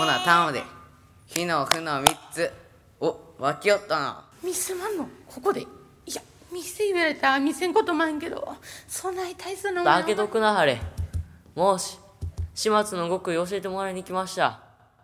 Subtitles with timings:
[0.00, 0.62] ほな単語で
[1.26, 2.50] 火の負の3つ
[3.00, 4.24] お分けよったな。
[4.42, 5.06] 見せまんの？
[5.26, 5.60] ここで。
[5.60, 5.66] い
[6.06, 7.32] や店言われた。
[7.32, 8.56] ら見せんこともあんけど。
[8.88, 10.80] そんなに大切なものだけどくなはれ。
[11.54, 11.98] もし
[12.54, 14.60] 始末の極意教えてもらいに来ました。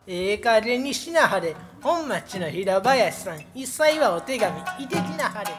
[0.06, 1.54] ええ加減にしなはれ。
[1.82, 5.52] 本町の平林さん一切はお手紙いてきなはれ。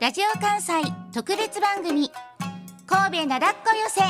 [0.00, 0.72] ラジオ関西
[1.12, 2.08] 特別番組
[2.86, 4.00] 神戸なだっこ寄せ。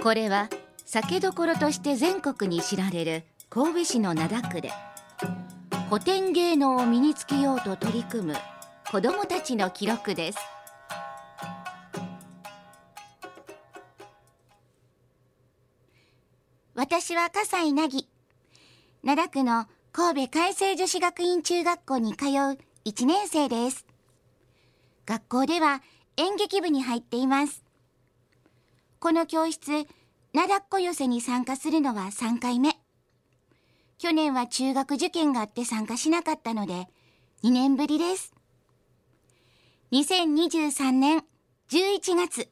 [0.00, 0.48] これは
[0.86, 4.70] 酒どころとして全国に知られる神戸市の灘区で
[5.88, 8.34] 古典芸能を身につけようと取り組む
[8.90, 10.59] 子どもたちの記録です。
[16.80, 18.08] 私は笠井凪。
[19.04, 22.28] 灘区の神戸海星女子学院中学校に通う
[22.86, 23.84] 1年生です。
[25.04, 25.82] 学校では
[26.16, 27.62] 演劇部に入っています。
[28.98, 29.70] この教室
[30.32, 32.78] 灘っこ寄せに参加するのは3回目。
[33.98, 36.88] 去年は中学受験があって参加しなかったので
[37.44, 38.32] 2年ぶりです。
[39.92, 41.24] 2023年
[41.68, 42.48] 11月。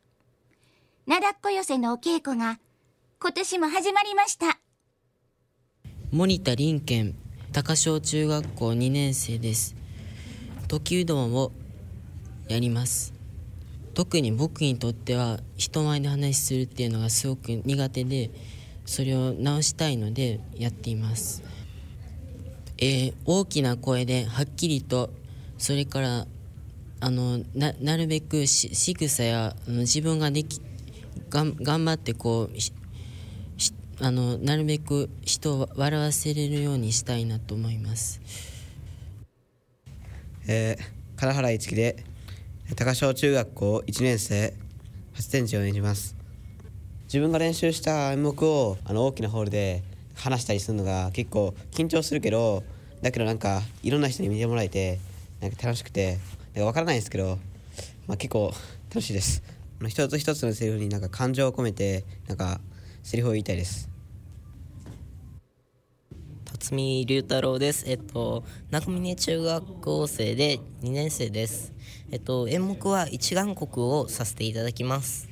[1.06, 2.58] 灘っこ寄せのお稽古が
[3.20, 4.60] 今年も始まりました。
[6.12, 7.16] 森田林健
[7.52, 9.74] 高小中学校2年生です。
[10.68, 11.50] 時うどんを
[12.46, 13.12] やります。
[13.94, 18.30] 特に僕にとっては人前で話するっていうのがすごく苦手で
[18.86, 21.42] それを直したいのでやっています、
[22.78, 25.10] えー大きな声ではっきりと
[25.58, 26.26] それから
[27.00, 30.60] あのななるべくし仕草やあの自分ができ
[31.30, 32.77] がん頑張ってこう
[34.00, 38.20] あのなるべく人を笑わせれるようにしたいなと思います。
[40.46, 42.04] えー、唐原一樹で
[42.76, 44.54] 高小中学校1年生
[45.14, 46.14] 初天地を演じます。
[47.04, 49.82] 自分が練習した演目をあの大きなホールで
[50.14, 52.62] 話したりするのが結構緊張するけど
[53.02, 55.00] だけどなんかいろんな人に見てもらえて
[55.40, 56.18] なんか楽しくて
[56.54, 57.38] なんか分からないですけど、
[58.06, 58.52] まあ、結構
[58.90, 59.42] 楽しいです。
[59.82, 62.60] あ一つ一つのセリフになんか感情を込めてなんか
[63.08, 63.88] セリフを言いたいです
[66.44, 67.84] 辰巳龍太郎です。
[67.86, 71.72] えっと、中峰中学校生で2年生です。
[72.10, 75.28] えっと、演目は一眼国をさせていただきます。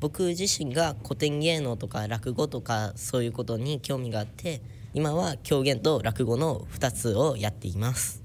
[0.00, 4.62] 僕自身が古典芸能とか落語とかそういうことに興味があって、
[4.94, 8.22] 今は狂言と落語の2つをやっています。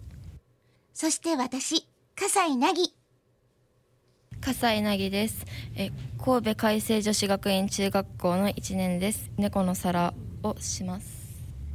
[0.94, 1.86] そして私
[2.16, 2.99] 笠井凪
[4.42, 5.46] 笠井凪です。
[5.76, 9.30] え神戸海星女子学院中学校の1年です。
[9.38, 10.14] 猫の皿
[10.44, 11.28] をします。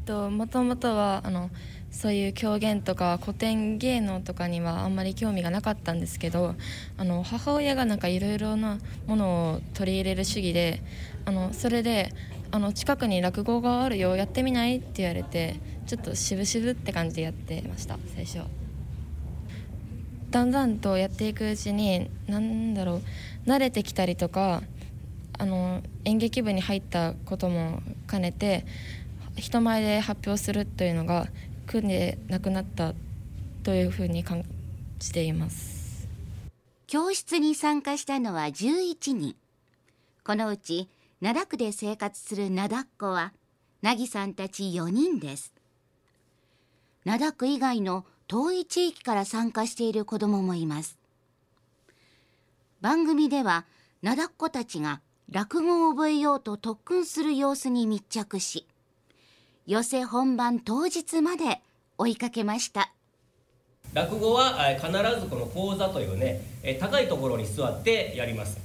[0.07, 1.51] ともともとはあの
[1.91, 6.55] そういう狂言とか古典芸能とかにはあんまり興味がなかったんですけど
[6.97, 10.83] あの母親がなんかいろいろなものを取り入れる主義で
[11.27, 12.13] あのそれで
[12.51, 14.77] あの近くに落語があるよやってみない？
[14.77, 18.64] って言われてちょっと渋々って感じでやってました最初。
[20.35, 22.95] だんだんとやっていくうちに何だろ
[23.47, 24.63] う慣れてきたりとか
[25.39, 27.81] あの演劇部に入ったことも
[28.11, 28.67] 兼ねて
[29.37, 31.29] 人前で発表するというのが
[31.69, 32.95] 苦でなくなった
[33.63, 34.45] というふうに感
[34.99, 36.09] じています。
[36.89, 39.37] 教室に参加したのは11人。
[40.25, 40.91] このうち
[41.21, 43.33] 灘区で生活する灘っ子は
[43.83, 45.55] 凪さんたち4人です。
[47.05, 50.99] 灘区以外の遠い地域から参加している子どももいます。
[52.81, 53.65] 番組では
[54.03, 58.67] 灘っ子たちが落語を覚えようと特訓する様子に密着し
[59.67, 61.63] 寄せ本番当日まで
[61.97, 62.93] 追いかけました。
[63.95, 64.91] 落語はえ必
[65.21, 68.59] ずこの講座というねえ高いところに座ってやります。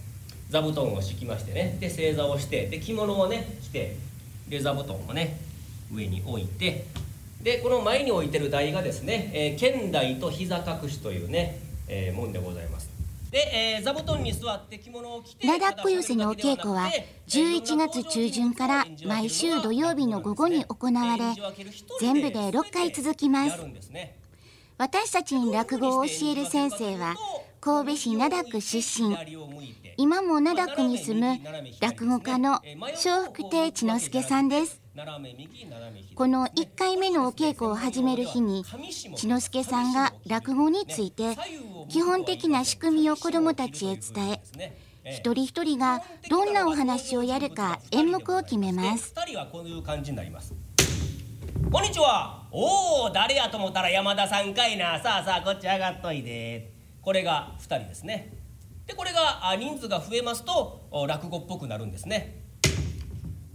[0.49, 3.95] 座布団を敷きましてねで正座をしてで着物をね着て
[4.47, 5.39] で座布団をね
[5.93, 6.85] 上に置いて
[7.41, 12.89] でこの前に置いてる台がですね、えー剣台と膝隠しというね、えーもんでございます。
[13.31, 13.37] で、
[13.77, 16.89] えー座布団に座って着物を着て灘っこ寄せのお稽古は
[17.27, 21.23] 11月中旬から毎週土曜日の午後に行われ
[22.01, 23.57] 全部で6回続きます。
[24.77, 27.15] 私たちに落語を教える先生は
[27.61, 29.17] 神戸市灘区出身。
[29.97, 31.39] 今も灘区に住む
[31.81, 32.61] 落語家の
[33.03, 34.81] 笑福亭千之助さんです。
[36.15, 38.63] この1回目のお稽古を始める日に
[39.15, 41.37] 千之助さんが落語について
[41.89, 49.13] 基本的な仕組みを子どもたちへ伝え一人一人がどんなお話をやるか演目を決めます。
[49.15, 50.53] 2人はこういう感じになります
[51.71, 52.47] こんにちは。
[52.51, 54.99] おお誰やと思ったら山田さんかいな。
[54.99, 56.78] さあさあこっち上がっといで。
[57.09, 58.37] これが2人ですね。
[58.85, 62.43] でこれが人数が増えますと落語っぽくなるんですね。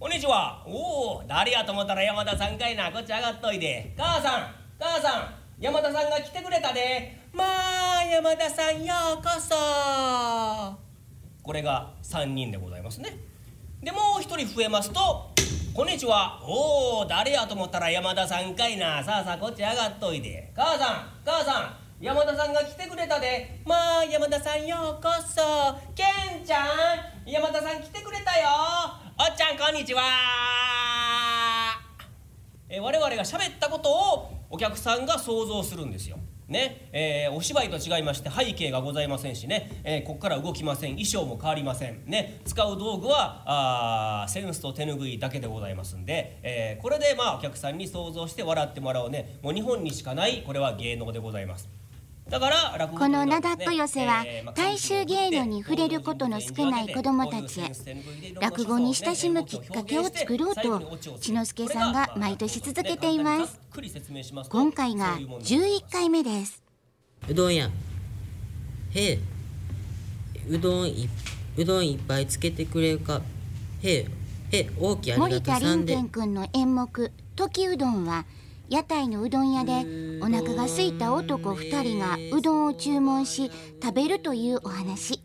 [0.00, 2.90] こんにちはおお誰やと思ったら山田さんかいな。
[2.90, 3.94] こっち上がっといで。
[3.96, 7.16] 母さん母さん山田さんが来てくれたで。
[7.32, 7.44] ま
[7.98, 9.54] あ山田さんようこそ。
[11.40, 13.16] これが3人でございますね。
[13.84, 15.30] でもう一人増えますと
[15.72, 16.40] 「こんにちは。
[16.42, 19.04] おお誰やと思ったら山田さんかいな。
[19.04, 20.52] さあさあこっち上がっといで。
[20.56, 21.83] 母さん母さん。
[22.04, 23.62] 山田さんが来てくれたで。
[23.64, 25.40] まあ山田さんようこそ。
[25.94, 26.02] ケ
[26.38, 26.66] ンちゃん
[27.26, 28.46] 山田さん来てくれたよ。
[29.18, 30.02] おっちゃんこんにちは。
[32.68, 36.18] え我々が喋ったことをお客さんが想像するんですよ。
[36.46, 36.90] ね。
[36.92, 40.90] えーお芝居と違いまして背景がございませんしね、えーここから動きません。
[40.90, 42.02] 衣装も変わりません。
[42.04, 42.42] ね。
[42.44, 49.38] 使う道具はあセンスと手ぬぐいだけでございますんで、えーこれでまあお客さんに想像して笑ってもらおうね。
[49.40, 51.66] もう日本にしかないこれは芸能でございます。
[52.30, 54.24] このというは灘っこ寄せは
[54.54, 57.70] 大衆芸能に触れることの少ない子どもたちへ
[58.40, 63.60] 落語に親しむきっかけを作ろうと千之助さんが毎年続けています。
[64.48, 66.62] 今回が11回目です。
[67.28, 67.68] うどんや
[68.94, 69.18] へえ。
[70.48, 71.08] うどんい
[71.56, 73.20] うどんいっぱいつけてくれるか。
[73.82, 74.06] へえ。
[74.50, 75.94] へえ大きいありが森田とうさんで。
[75.94, 78.24] 凛健くんの演目「時うどん」は
[78.70, 79.84] 屋台のうどん屋で
[80.20, 83.50] お腹が空いた男2人がうどんを注文し
[83.82, 85.22] 食べるというお話。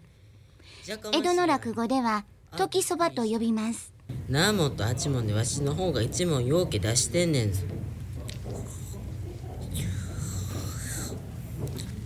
[1.13, 2.25] 江戸の落語では
[2.57, 3.93] 「時そば」と呼びます。
[4.27, 7.61] なあもんとあちもんでわしの方が一問ようけ出してんねんぞ。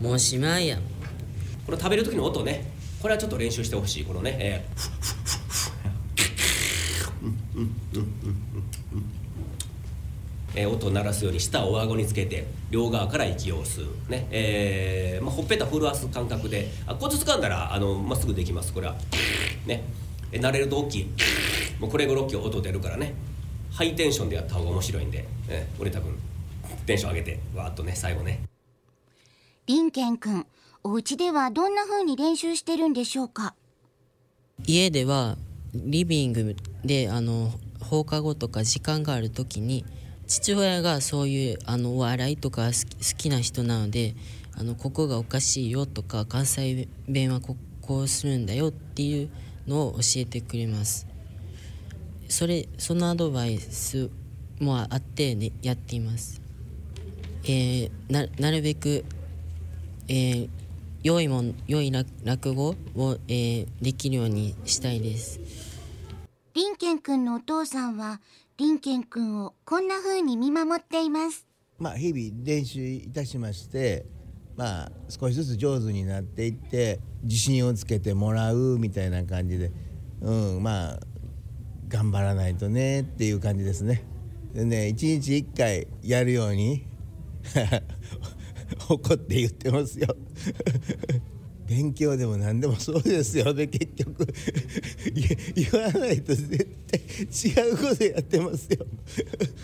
[0.01, 0.79] もうしまいや。
[1.65, 2.71] この食べる時の音ね。
[3.01, 4.93] これはちょっと練習してほしいこのね、えー
[10.55, 14.11] えー音を鳴らすように舌を顎につけて両側から息を吸う。
[14.11, 14.27] ね。
[14.31, 18.73] えーまあ、ほっぺた震わす感覚であコツ掴んだらあのまっすぐできます。
[18.73, 18.95] これは。
[19.65, 19.83] ね。
[20.31, 21.07] え慣れると大きい。
[21.79, 23.13] もうこれ5 6キロ音出るからね。
[23.71, 26.15] ハイテンションでやった方が面白いんで、えー俺多分
[26.85, 28.41] テンション上げてわーっとね最後ね。
[29.65, 30.45] 凛健くん
[30.83, 33.55] お家ではどんな風に練習してるんでしょうか？
[34.65, 35.37] 家では
[35.73, 36.55] リビング
[36.85, 37.51] であの
[37.81, 39.85] 放課後とか時間がある時に
[40.27, 44.15] 父親がそういうあのお笑いとか好き好きな人なので
[44.57, 49.29] あのここがおかしいよとか関西弁はここうするんだよっていう
[49.67, 51.07] のを教えてくれます。
[52.29, 54.09] それそのアドバイス
[54.59, 56.41] もあって、ね、やっています、
[57.43, 59.05] えーななるべく、
[60.07, 60.49] えー
[61.03, 65.39] 良いもん良い落落語を、えーできるようにしたいです。
[66.53, 68.21] 凛健くんのお父さんは
[68.55, 71.47] 凛健くんをこんな風に見守っています
[71.79, 74.05] まあ、日々練習いたしまして、
[74.55, 79.71] まあ、少しずつ上手になっていって自信をつけてもらうみたいな感じで、
[80.21, 80.99] うん、まあ
[81.87, 84.05] 頑張らないとねっていう感じですね。
[84.53, 86.85] でね一日一回やるように
[88.87, 90.15] 怒って言ってますよ。
[91.67, 94.27] 勉強でも何でもそうですよね結局。
[95.55, 98.85] 言言わないと絶対違うことやってますよ。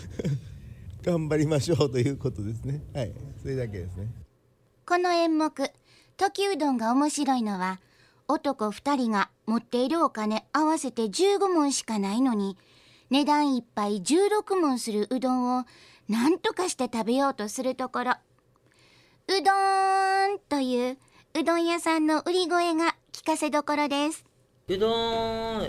[1.02, 2.82] 頑張りましょうということですね。
[2.94, 3.12] はい。
[3.42, 4.08] それだけですね。
[4.86, 5.72] この演目
[6.16, 7.80] 「時うどん」が面白いのは
[8.28, 12.56] 男2人が持っているお金合わせて15文しかないのに
[13.10, 15.64] 値段いっぱい16文するうどんを
[16.08, 18.12] 何とかして食べようとするところ
[19.28, 20.98] 「うどーん」という
[21.40, 24.26] うどん屋さんの売り声が聞かせどころです。
[24.68, 24.90] うど
[25.60, 25.62] ん。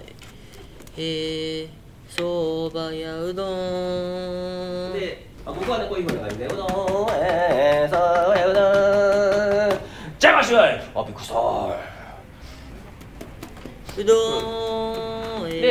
[0.97, 0.99] え。
[0.99, 1.69] ー、
[2.09, 4.91] そばやうどん。
[4.91, 6.45] であ僕はねこういうふうな感じで。
[6.47, 6.67] うどん
[7.13, 7.95] えーそ
[8.33, 8.59] うやうど
[9.73, 9.79] ん。
[10.29, 10.59] いましょい。
[10.93, 11.35] あびっくりした。
[14.01, 15.47] うどん。
[15.47, 15.61] え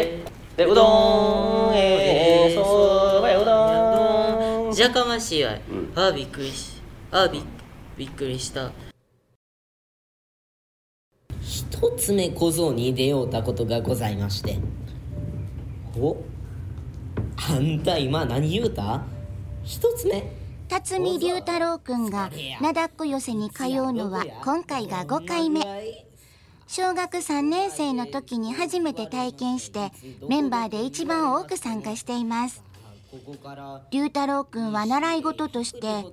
[0.57, 1.77] ででうどん。
[1.77, 4.73] えーそばやうどん。
[4.73, 5.61] じゃかましいわい、
[5.95, 6.81] あびっくりし
[7.11, 7.45] あび
[7.99, 8.73] びっくりした
[11.71, 14.59] 一つ目小僧に出ようたことがございまして。
[15.97, 16.17] お
[17.49, 19.03] あんた今何言うた？
[19.63, 20.33] 一つ目。
[20.69, 25.63] 辰巳龍太郎くんが灘っこ寄せに通うのは今回が5回目。
[26.67, 29.93] 小学3年生の時に初めて体験して
[30.29, 32.63] メンバーで一番多く参加しています。
[33.91, 36.05] 龍太郎くんは習い事として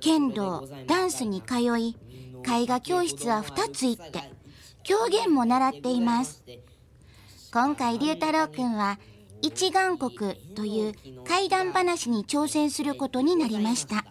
[0.00, 1.96] 剣道ダンスに通い
[2.46, 4.37] 絵画教室は2つ行って
[4.88, 6.42] 狂言も習っています。
[7.52, 8.98] 今回龍太郎くんは
[9.42, 14.06] 一眼国という怪談話に挑戦することになりました。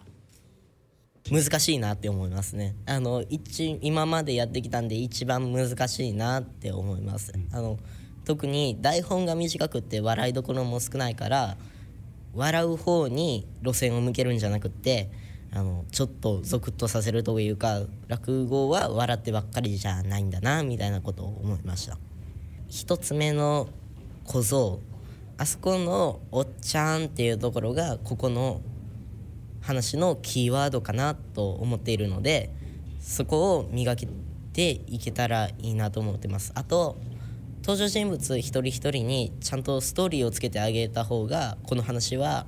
[1.31, 2.75] 難しいなって思いますね。
[2.85, 7.33] あの一今までやってきたんで一番難しいなって思います。
[7.51, 7.79] あの
[8.23, 11.57] 特に台本が短くって笑いどころも少ないから
[12.35, 15.09] 笑う方に路線を向けるんじゃなくって
[15.57, 21.97] あのちょっとゾクッとさせるというか落語は笑ってばっかりじゃないんだなみたいなことを思いました。
[22.69, 23.67] 一つ目の
[24.23, 24.79] 小僧
[25.37, 28.61] あそこの「おっちゃん」っていうところがここの
[29.61, 32.53] 話のキーワードかなと思っているので
[32.99, 34.07] そこを磨け
[34.53, 36.51] ていけたらいいなと思ってます。
[36.53, 36.97] あと
[37.63, 42.45] 登場人物一人一人にちゃんとストーリーをつけてあげた方がこの話は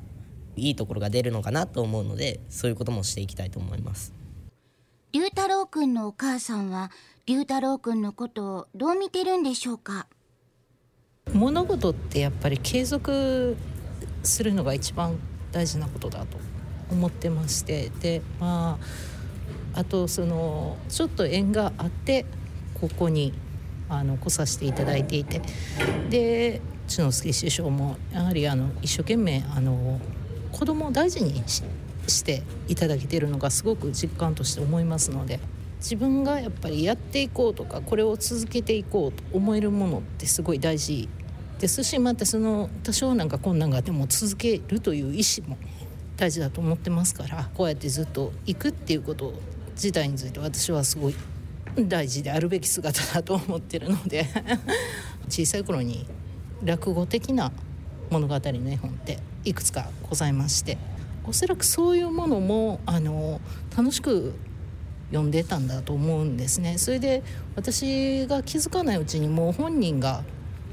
[0.59, 4.13] いいところが出るのかなと思うのでそういうこともしていきたいと思います。
[5.11, 6.91] 龍太郎くんのお母さんは
[7.25, 10.07] 龍太郎くんのことをどう見てるんでしょうか？
[11.33, 13.57] 物事ってやっぱり継続
[14.23, 15.17] するのが一番
[15.51, 16.37] 大事なことだと
[16.91, 18.77] 思ってましてでま
[19.73, 22.25] ああとそのちょっと縁があって
[22.79, 23.33] ここに
[23.89, 25.41] あの来させていただいていて
[26.09, 29.99] で茅之助師匠もやはりあの一生懸命あの
[30.51, 35.39] 子供を大事にしていただけてるのがすごく実感として思いますので
[35.79, 41.07] 自分がやっぱりやっていこうとかこれを続けていこうと思えるものってすごい大事
[41.59, 45.57] ですしまたその多少なんか困難があっても続けるという意思も
[46.17, 49.33] 大事だと思ってますからこうやってずっと行くっていうこと
[49.73, 51.15] 自体について私はすごい
[51.77, 54.25] 大事であるべき姿だと思ってるので
[55.29, 56.05] 小さい頃に
[56.63, 57.51] 落語的な
[58.09, 60.77] 物語の絵本っていくつかございまして
[61.25, 63.39] おそらくそういうものもあの
[63.77, 64.33] 楽しく
[65.11, 66.77] 読んでたんだと思うんですね。
[66.77, 67.23] それで
[67.55, 70.23] 私が気づかないうちにもう本人が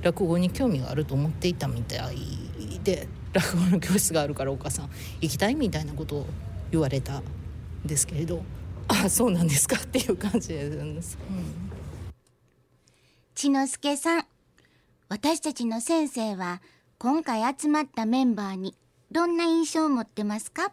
[0.02, 4.90] 落語に興味があると思っていたみたいで落語の教室があるからお母さん
[5.21, 6.26] 行きたいみたいなことを
[6.71, 7.23] 言われたん
[7.85, 8.43] ですけれど
[8.88, 11.43] あそうなんですかっていう感じです、うん、
[13.35, 14.26] 千之助さん
[15.09, 16.61] 私たちの先生は
[16.98, 18.74] 今回集まったメンバーに
[19.10, 20.72] どんな印象を持ってますか？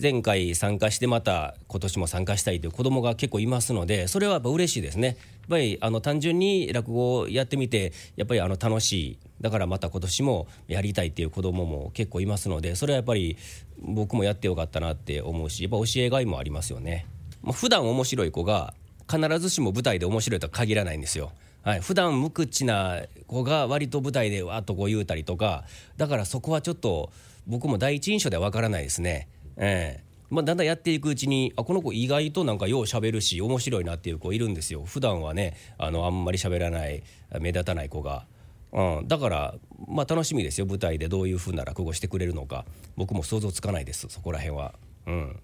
[0.00, 5.08] 前回参加してまた今年も参加したいという子どもが結構いますのでそれはやっぱ嬉しいですね。
[5.08, 5.16] やっ
[5.48, 13.36] ぱりあの単純に落語をやってみてやっぱりあの楽しいだからまた今年もやりたいっていう子どもも結構いますのでそれはやっぱり
[13.80, 17.06] 僕もやってよかったなって思うしやっぱ教えがいもありますよね。
[17.42, 18.72] まあ、普段面白い子が
[19.10, 21.32] 必ずしも舞台で面白いとは限らないんですよ。
[21.62, 25.64] はい、普段無口な子が割と舞台でわっとこう言うたりとか
[25.96, 27.10] だからそこはちょっと
[27.46, 29.28] 僕も第一印象では分からないですね。
[29.56, 30.08] ええ。
[30.30, 34.84] まあ、だんだんやっていくうちにあこの子意外となんかよう喋るし面白いなっていう子いるんですよ。
[34.84, 37.02] 普段はねあのあんまり喋らない
[37.40, 38.26] 目立たない子が、
[38.72, 39.54] うん、だから
[39.86, 40.66] まあ楽しみですよ。
[40.66, 42.66] 舞台でどういうふうな落語してくれるのか。
[42.96, 44.06] 僕も想像つかないです。
[44.10, 44.74] そこら辺は。
[45.06, 45.40] うん。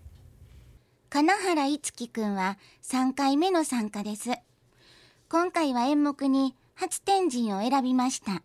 [1.08, 4.30] 金原いつきくんは3回目の参加です。
[5.34, 8.44] 今回は演目に初天神を選びました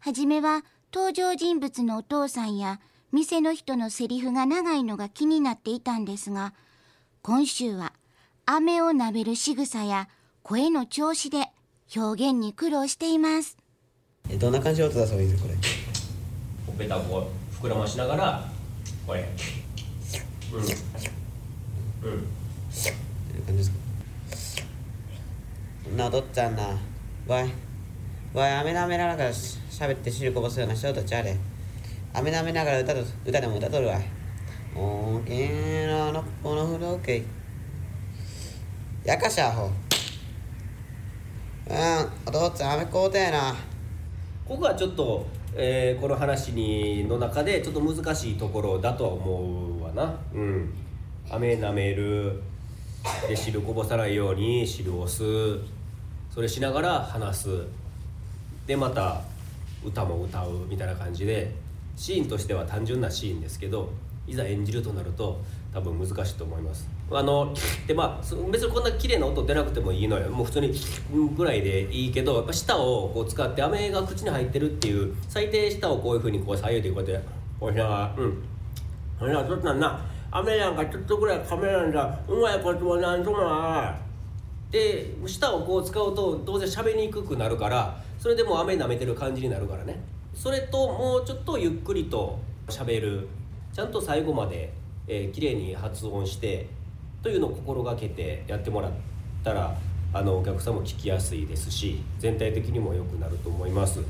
[0.00, 2.78] はじめは登場人物のお父さんや
[3.10, 6.52] 店の人のセリフが長いのが気になっていたんですが、
[7.22, 7.94] 今週は
[8.44, 10.10] 飴を舐める仕草や
[10.42, 11.46] 声の調子で
[11.96, 13.56] 表現に苦労しています。
[14.38, 15.54] どんな感じで音出せばいいのこれ。
[16.66, 17.30] ほっぺたをこ
[17.62, 18.44] う膨らましながら、
[19.06, 19.26] これ。
[20.52, 22.10] うん。
[22.10, 22.26] うん。
[23.46, 23.87] 感じですか？
[25.96, 26.62] などっちゃんな。
[27.26, 27.50] わい。
[28.34, 31.36] わい、飴舐めながら喋って汁こぼすような人たちあれ。
[32.12, 33.98] 飴舐めながら歌と歌でも歌とるわ
[34.74, 35.30] 大き
[35.86, 37.22] なのっぽの風呂け
[39.04, 39.70] やかしゃアホ。
[41.70, 43.54] うんお父ちゃん飴買うてえな。
[44.46, 50.18] ここはちょっと、えー、この話にの中でちょっと難しいところだとは思うわな。
[50.34, 50.74] うん。
[51.30, 52.42] 飴舐める。
[53.28, 55.64] で汁こぼさないように汁を吸う
[56.30, 57.48] それしながら話す。
[58.66, 59.22] でまた
[59.84, 61.54] 歌も歌うみたいな感じで
[61.96, 63.90] シーンとしては単純なシーンですけど
[64.26, 65.40] いざ演じるとなると
[65.72, 66.88] 多分難しいと思います。
[67.10, 67.54] あの
[67.86, 70.30] でまあ別にこんな綺麗な音出なくてもいいのよ。
[70.30, 70.74] もう普通に
[71.36, 78.42] ぐらいでいいけどやっぱ舌をこう使って飴が口に入ってるっていう最低舌をこういうふうにこう左右でこうやってこうしながらうん。
[79.18, 82.20] ほらちょっとなんな飴なんかちょっとぐらいカメラなんだ。
[82.28, 83.96] うまいことはなんともな
[84.70, 90.00] で舌をこう使うと当然喋りにくくなるからそれでも飴舐めてる感じになるからね。
[90.34, 93.28] それともうちょっとゆっくりと喋る。
[93.72, 94.72] ちゃんと最後まで、
[95.06, 96.66] えー、綺麗に発音して
[97.22, 98.92] というのを心がけてやってもらっ
[99.44, 99.76] たら
[100.12, 104.00] あのお客さんも聞きやすいですし全体的にも良くなると思います。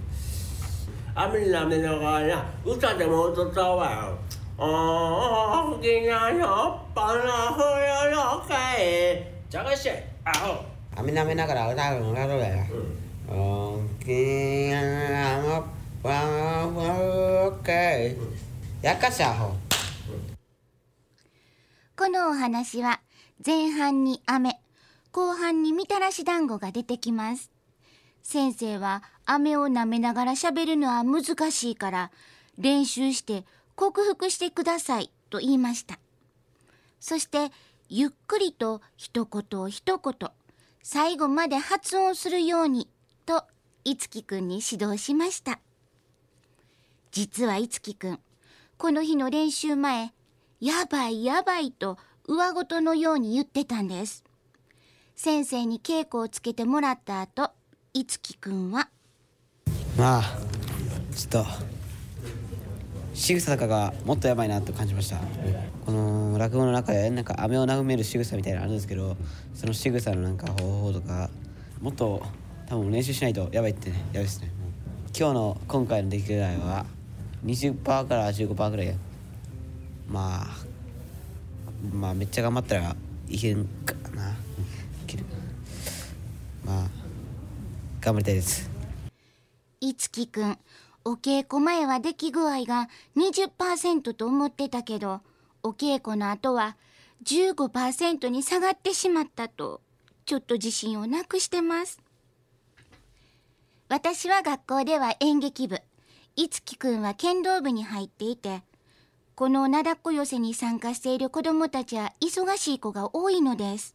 [1.15, 4.19] 雨になめながら歌でも歌ったわよ
[4.57, 10.18] 大きなのっぱな冬の会じゃがしゃい。
[10.29, 10.65] アホ
[10.97, 12.65] 雨なめながら歌うのがどうだよ。
[13.29, 15.65] 大きなのっ
[16.03, 18.17] ぱな冬の会。
[18.83, 19.57] やかしゃアホ。
[21.97, 23.01] このお話は
[23.45, 24.61] 前半に飴
[25.13, 27.51] 後半にみたらし団子が出てきます
[28.23, 32.11] 先生は飴を舐めながら喋るのは難しいから
[32.57, 33.45] 練習して
[33.75, 35.99] 克服してくださいと言いました
[37.01, 37.51] そして
[37.91, 40.31] ゆっくりと一言一言
[40.83, 42.89] 最後まで発音するように
[43.25, 43.45] と
[43.85, 45.59] いつきくんに指導しました。
[47.11, 48.21] 実はいつきくん
[48.77, 50.13] この日の練習前
[50.61, 54.25] やばいやばいと上ごとのように言ってたんです。
[55.17, 57.51] 先生に稽古をつけてもらった後
[57.95, 58.91] いつきくんは。
[59.97, 60.23] まあ
[61.15, 61.78] ちょっと。
[63.19, 65.19] 仕草とかがもっとやばいなと感じました。
[65.85, 69.17] この落語の中でなんか飴を眺める仕草みたいなのあるんですけど
[69.55, 71.29] その仕草のなんか方法とか
[71.81, 72.23] もっと
[72.69, 74.53] 多分練習しないとやばいってねやばいですね。
[75.19, 76.87] 今日の今回の出来具合は
[77.45, 78.97] 20%から15%ぐらい。
[80.09, 80.47] まあ
[81.93, 82.95] まあめっちゃ頑張ったら
[83.29, 84.31] いけるかな。
[84.31, 84.35] い
[85.09, 85.25] ける。
[86.65, 86.89] まあ
[88.01, 88.71] 頑張りたいです。
[89.81, 90.57] いつきくん
[91.09, 95.23] お稽古前は出来具合が20%と思ってたけど
[95.63, 96.77] お稽古の後は
[97.25, 99.81] 15%に下がってしまったと
[100.27, 102.03] ちょっと自信をなくしてます。
[103.89, 105.81] 私は学校では演劇部
[106.37, 108.63] いつきくんは剣道部に入っていて
[109.35, 113.95] この灘っこ寄せに参加している子どもたちは忙しい子が多いのです。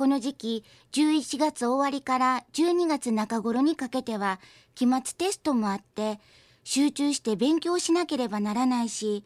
[0.00, 4.40] この時期11月終わりから12月中頃にかけては
[4.74, 6.18] 期末テストもあって
[6.64, 9.24] 集中して勉強しなければならないし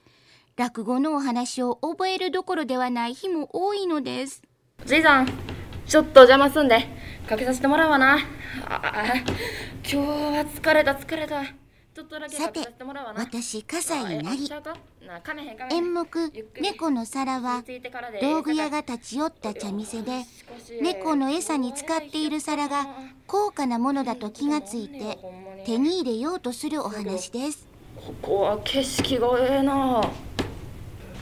[0.57, 4.43] 落語のお話を覚えるどころではない日も多いのです。
[4.85, 5.29] じいさん
[5.87, 6.89] ちょっと邪魔すんで
[7.29, 8.19] かけさせてもらうわな。
[8.67, 9.05] ああ
[9.85, 11.64] 今日は疲れた疲れた。
[12.29, 12.61] さて
[13.15, 14.51] 私笠井なぎ
[15.71, 17.63] 演目「猫の皿」は
[18.21, 20.25] 道具屋が立ち寄った茶店で
[20.83, 22.89] 猫の餌に使っている皿が
[23.29, 25.19] 高価なものだと気がついて
[25.65, 27.69] 手に入れようとするお話です。
[27.95, 30.03] ここは景色がええな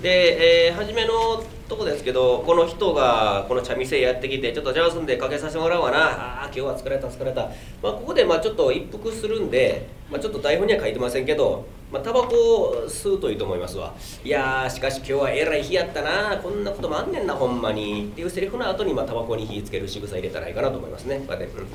[0.03, 6.43] で、えー初めのとこですけどこの人がこの茶店やってきてちょっと邪魔すんでかけさせてもらうわな。
[6.43, 7.43] あ今日は疲れた疲れた、
[7.83, 13.95] まあ、ここでまあちょっと一服するんで、まあ、ちょっと台本には書いてませんけどまあタバコを吸うといいと思いますわ。
[14.25, 16.37] いやーしかし今日はえらい日やったな。
[16.43, 18.09] こんなこともあんねんなほんまに。
[18.09, 21.19] っていうセリフの後にまあタバコに火つける仕草入れたらいいかなと思いますね。
[21.19, 21.67] こうやって、うん。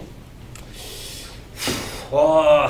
[2.11, 2.69] お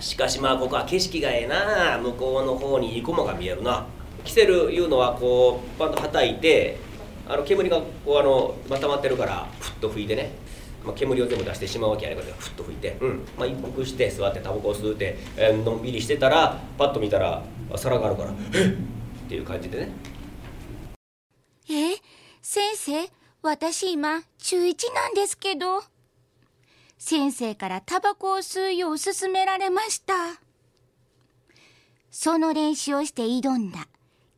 [0.00, 1.98] しかしまあここは景色がええな。
[1.98, 3.86] 向こうの方にいい雲が見えるな。
[4.26, 6.76] キセルいうのはこうパンとはたいて
[7.26, 10.32] あの煙がこうあのまたまってるからふっと吹いてね、
[10.84, 13.24] まあ、煙を全部出してしまうわけやねんけどふっと吹いて、うん。
[13.38, 17.42] まあ、一服して座ってタバコを吸うて、えーのんびりしてたらパッと見たら
[17.76, 18.68] 皿があるから「えっ!」
[19.26, 19.88] っていう感じでね。
[21.70, 21.96] え？
[22.42, 23.10] 先生
[23.42, 25.82] 私今中1なんですけど。
[26.98, 30.14] 先生からタバコを吸うよう勧められました。
[32.10, 33.86] その練習をして挑んだ。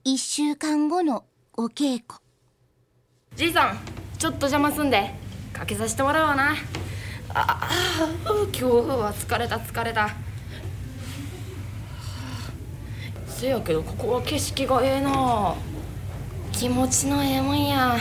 [0.09, 2.19] 1週間後のお稽古。
[3.37, 3.79] じいさん
[4.17, 5.11] ちょっと邪魔すんで
[5.53, 6.55] かけさせてもらうわな。
[7.35, 7.69] ああ
[8.25, 10.09] 今日は疲れた疲れた。
[13.27, 15.55] せやけどここは景色がええな。
[16.53, 17.99] 気持ちのええもんや。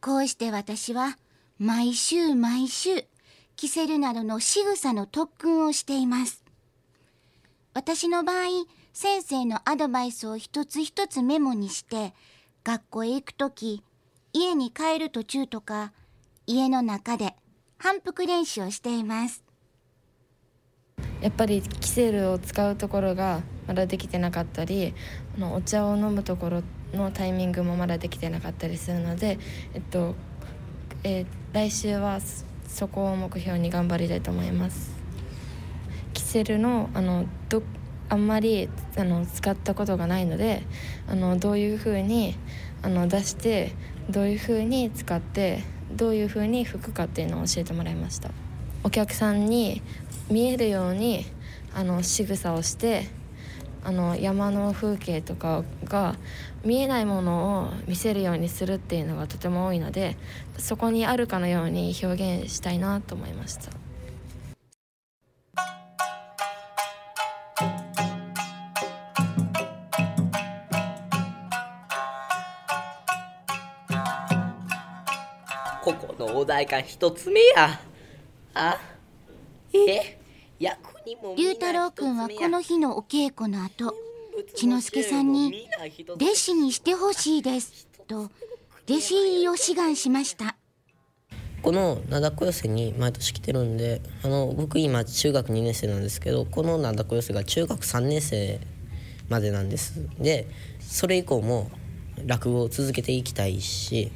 [0.00, 1.18] こうして私は
[1.60, 3.04] 毎週毎週
[3.54, 6.43] キセルなどの仕草の特訓をしています
[7.74, 12.14] 私の場合先生のアドバイスを一つ一つメモにして
[12.62, 13.82] 学校へ行く時
[14.32, 15.92] 家に帰る途中とか
[16.46, 17.34] 家の中で
[17.76, 19.42] 反復練習をしています
[21.20, 24.94] やっぱりキセルを使うところがまだできてなかったり
[25.36, 29.38] あのお茶を飲むところのタイミングもまだできてなかったりするので、
[29.74, 30.14] えっと
[31.02, 34.93] えー来週はそそこを目標に頑張りたいと思います。
[36.34, 37.62] セルのあのど
[38.08, 40.64] あんまりあの使ったことがないので
[41.08, 42.34] あのどういうふうに
[42.82, 43.70] あの出して
[44.10, 48.32] どういうふうに使ってどういうふうに吹くかっていうのを教えてもらいました
[48.82, 49.80] お客さんに
[50.28, 51.24] 見えるように
[51.72, 53.06] あの仕草をして
[53.84, 56.16] あの山の風景とかが
[56.64, 60.16] 見えないものを見せるようにするっていうのがとても多いので
[60.58, 63.83] そこにあるかのように表現したいなと思いました。
[76.44, 77.80] お題が一つ目や。
[78.52, 78.78] あ
[79.72, 80.18] え？
[80.58, 83.94] 役にも龍太郎くんはこの日のお稽古の後
[84.54, 85.66] 千之助さんに
[86.06, 88.30] 「弟子にしてほしいです」と
[88.86, 90.56] 弟子入りを志願しました。
[91.62, 98.60] この灘子寄せに毎年来てるんであの僕今中学2年生なんですけどこの灘子寄せが中学3年生
[99.30, 99.94] までなんです。
[100.18, 100.46] で
[100.78, 101.70] それ以降も
[102.26, 104.12] 落語を続けていきたいし、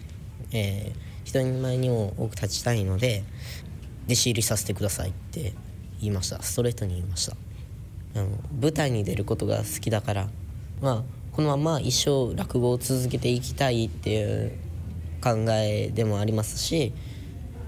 [0.52, 3.24] えー人前にも多く立ちたいので
[4.06, 5.52] 弟子入りさせてくださいって
[6.00, 6.42] 言いました。
[6.42, 7.36] ストレートに言いました。
[8.14, 8.28] あの
[8.60, 10.28] 舞台に出ることが好きだから
[10.80, 14.52] まあこのまま一生落語を続けていきたいっていう
[15.22, 16.92] 考えでもありますし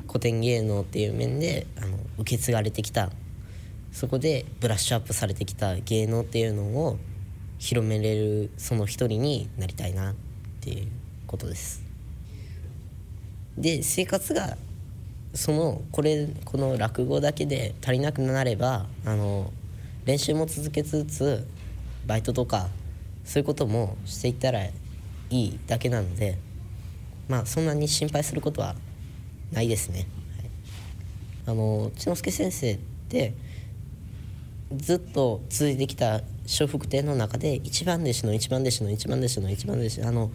[0.09, 3.11] 古典芸能っていう面であの受け継がれてきた
[3.92, 6.99] そこでブラッシュアップされてきた芸能っていうのを
[7.59, 10.14] 広めれるその一人になりたいなっ
[10.61, 10.88] ていう
[11.27, 11.89] ことです。
[13.56, 14.56] で生活が
[15.34, 19.52] そのこれこの落語だけで足りなくなればあの
[20.04, 21.46] 練習も続けつつ
[22.06, 22.68] バイトとか
[23.24, 24.72] そういうこともしていったらい
[25.30, 26.38] いだけなので
[27.28, 28.74] まあそんなに心配することは
[29.52, 30.06] ないですね。
[30.36, 30.50] はい、
[31.46, 33.34] あの千之助先生って
[34.76, 40.30] ずっと続いてきた笑福亭の中で一番弟子の一番弟子の一番弟子の一番弟子あの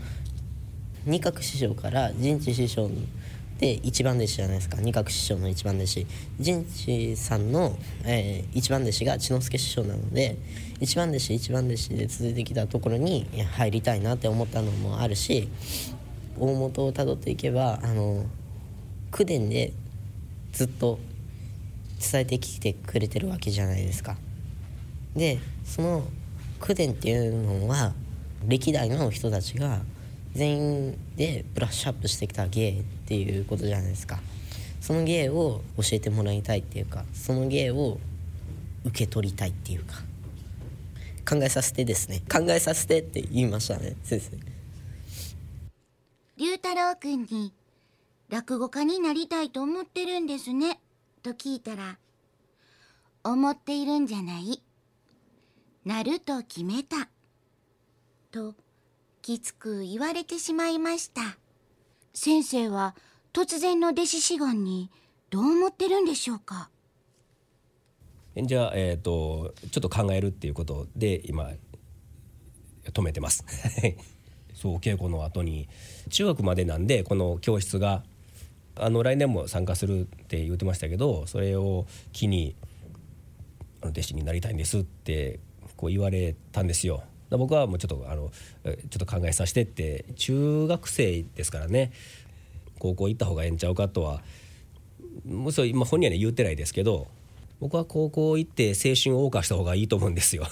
[1.06, 2.89] 二角師匠から陣地師匠
[3.60, 6.08] で一番弟子じゃないですか二角師匠の一番弟子
[6.39, 10.38] 陣地さんの、えー、一番弟子が千之助師匠なので
[10.80, 15.48] 一番弟子一番弟子で続いてきたところに入りたいなって思ったのもあるし
[16.38, 18.26] 大元をたどっていけばあの
[19.12, 19.74] 口伝で
[20.52, 21.00] ずっと
[22.12, 24.18] 伝えてきてくれてるわけじゃないですか。
[25.15, 26.04] でその
[26.60, 27.94] 口伝っていうのは
[28.46, 29.82] 歴代の人たちが
[30.36, 34.19] 全員でブラッシュアップしてきた芸っていうことじゃないですか。
[34.82, 37.98] その芸を教えてもらいたいっていうかその芸を
[38.84, 39.95] 受け取りたいっていうか。
[41.28, 42.21] 考えさせてですね。
[42.32, 44.38] 考えさせてって言いましたね先生。
[46.38, 47.52] 龍太郎くんに
[48.30, 50.80] 落語家になりたいと思ってるんですね
[51.24, 51.98] と聞いたら
[53.24, 54.62] 思っているんじゃない。
[55.84, 57.10] なると決めた。
[58.32, 58.54] と
[59.26, 61.40] きつく言われてしまいました。
[62.14, 62.96] 先生は
[63.34, 64.92] 突然の弟子志願に
[65.32, 66.70] どう思ってるんでしょうか？
[68.40, 71.50] じゃあ、えーと、ちょっと考えるっていうことで今
[72.84, 73.44] 止めてます。
[74.54, 75.70] そう稽古の後に
[76.12, 78.04] 中学までなんでこの教室が
[78.76, 82.56] あの来年も参加するって言ってましたけどそれを機に
[83.82, 85.40] 弟子になりたいんですって
[85.76, 87.04] こう言われたんですよ。
[87.38, 88.32] 僕はもうちょっとあの
[88.63, 91.91] ちょっと考えさせてって中学生ですからね
[92.80, 94.21] 高校行った方がええんちゃうかとは
[95.26, 97.08] もうそ今本人はね言ってないですけど
[97.60, 100.45] 僕は高校行って青春を謳歌した方がいいと思うんですよ。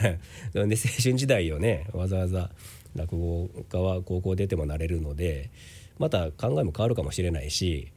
[0.52, 0.76] で青春
[1.14, 2.50] 時代をねわざわざ
[2.94, 5.50] 落語家は高校出てもなれるので
[5.98, 7.88] また考えも変わるかもしれないし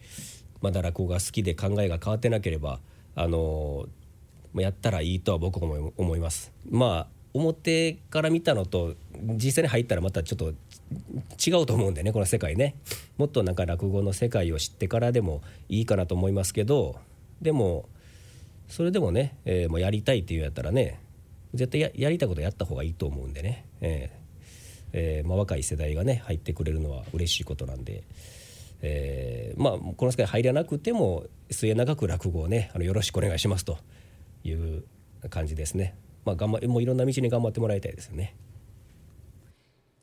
[0.62, 2.80] まだ落語が好きで考えが変わってなければ
[3.16, 3.88] あの
[4.56, 6.54] やったらいいとは僕も思います。
[6.70, 10.54] まあ表から見たのと実際に入ったらまたちょっと
[11.46, 12.76] 違うと思うんでねこの世界ね
[13.18, 16.96] もっとなんか落語の世界を知ってからでもいいかなと思いますけど
[17.42, 17.90] でも
[18.70, 21.02] それでもね、えー、もうやりたいっていうやったらね
[21.54, 24.26] 絶対ややりたいことやった方がいいと思うんでね、えー
[24.94, 28.04] えーまあ、若い世代がね入ってくれるのは嬉しいことなんで。
[28.82, 33.80] えー、まあこの世界入らなくても末永く落語をねあのよろしくお願いしますと
[34.44, 34.84] いう
[35.30, 35.96] 感じですね。
[36.26, 38.36] まあ、頑張もういろんな道に頑張ってもらいたいですよね。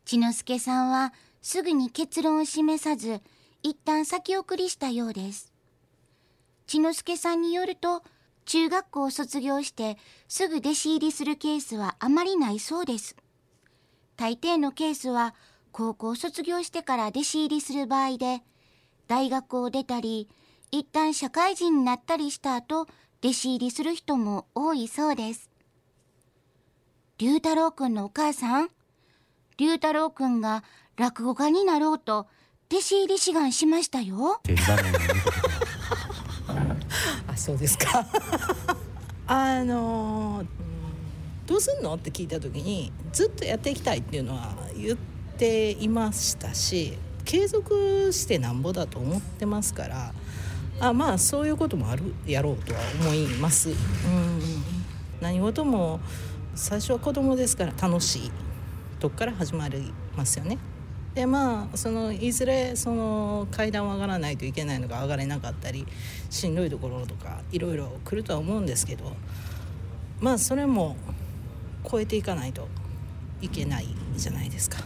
[0.05, 3.21] 千之助さんはすぐに結論を示さず
[3.63, 5.53] 一旦先送りしたようです。
[6.67, 8.03] 千之助さんによると
[8.45, 13.17] 中学校を卒業してすぐ弟子入りするケースはあまりないそうです。
[14.17, 15.35] 大抵のケースは
[15.73, 18.43] 高校卒業してから弟子入りする場合で
[19.09, 20.29] 大学を出たり
[20.71, 22.87] 一旦社会人になったりした後
[23.23, 25.52] 弟子入りする人も多いそうです。
[27.19, 28.69] 龍太郎くんのお母さん？
[29.59, 30.65] 龍太郎くんが
[30.97, 32.27] 落語家になろうと
[32.71, 34.41] 弟子入り志願しましたよ。
[37.29, 38.07] あそうですか。
[39.27, 40.45] あの
[41.47, 41.95] どうすんの？
[41.95, 44.99] って聞いた時にずっとやっていきたいっていうのは言っ
[45.39, 50.13] ていましたし継続してなんぼだと思ってますから
[50.81, 53.71] あまあそういうこともあるやろうとは思います。
[53.71, 53.77] うん。
[55.21, 56.01] 何事も
[56.55, 58.33] 最初は子供ですから楽しい
[59.01, 60.59] とこから始まりますよね。
[61.15, 65.87] でまあそのいずれその階段を上がらないといけないのが上がれなかったり
[66.31, 69.13] しんどいところとかいろいろ来るとは思うんですけど
[70.21, 70.97] まあそれも
[71.91, 72.69] 超えていかないと
[73.43, 73.87] いけない
[74.17, 74.79] じゃないですか。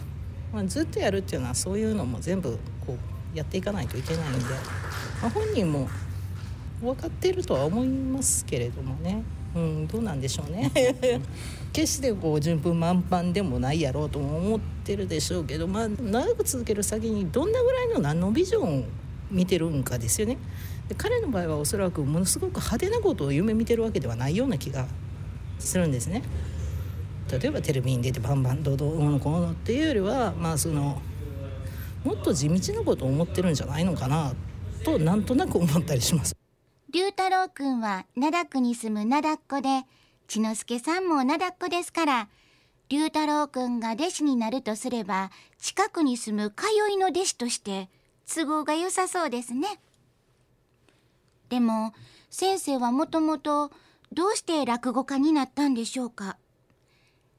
[0.53, 2.95] まあ、ずっとやるっていうのはそういうのも全部こ
[3.33, 4.45] うやっていかないといけないんで、
[5.21, 5.89] まあ、本人も
[6.81, 9.23] 分かっているとは思いますけれどもね、
[9.57, 10.71] うん、どうなんでしょうね
[11.73, 18.83] 決してこう順風満帆でもないやろうとも思ってるでしょうけど、まあ、長く続ける先にどんなぐらいの何のビジョンを
[19.31, 20.37] 見てるんかですよね
[20.87, 24.85] で彼の場合はおそらくものすごく派手なことを夢見てるわけではないような気が
[25.59, 26.21] するんですね。
[27.29, 31.01] 例えばテレビに出てバンバンドドのこうのっていうよりはまあその
[32.05, 34.33] もっと地道なことを思ってるんじゃないのかな
[34.85, 36.36] となんとなく思ったりします。
[36.89, 39.83] 龍太郎くんは灘区に住む灘っ子で
[40.27, 42.29] 千之助さんも灘っ子ですから
[42.87, 47.89] 龍太郎くんが弟子になるとすれば近くに住む通いの弟子として
[48.33, 49.67] 都合が良さそうですね。
[51.49, 51.93] でも
[52.29, 53.71] 先生はもともと
[54.13, 56.37] どうして落語家になったんでしょうか？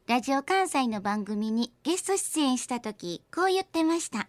[0.07, 4.29] ラジオ関西の番組にゲスト出演した時こう言ってました。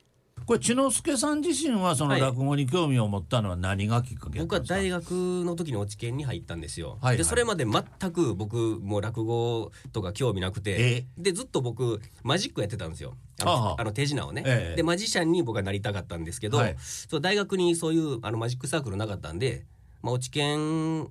[0.49, 5.11] これ千之助さん自身はその落語に興味を持ったのは何がきっかけ僕は大学
[5.45, 7.17] の時に落研に入ったんですよ、はいはい。
[7.17, 13.13] でそれまで全く僕もう落語とか興味なくてでずっと僕マジックやってたんですよ。
[13.43, 14.75] あの手品をね、ええ。
[14.77, 16.75] でマジシャンに僕はなりたかったんですけど、はい。
[16.79, 19.67] そう大学にそういうあのマジックサークルなかったんで、
[20.01, 21.03] まあ、落研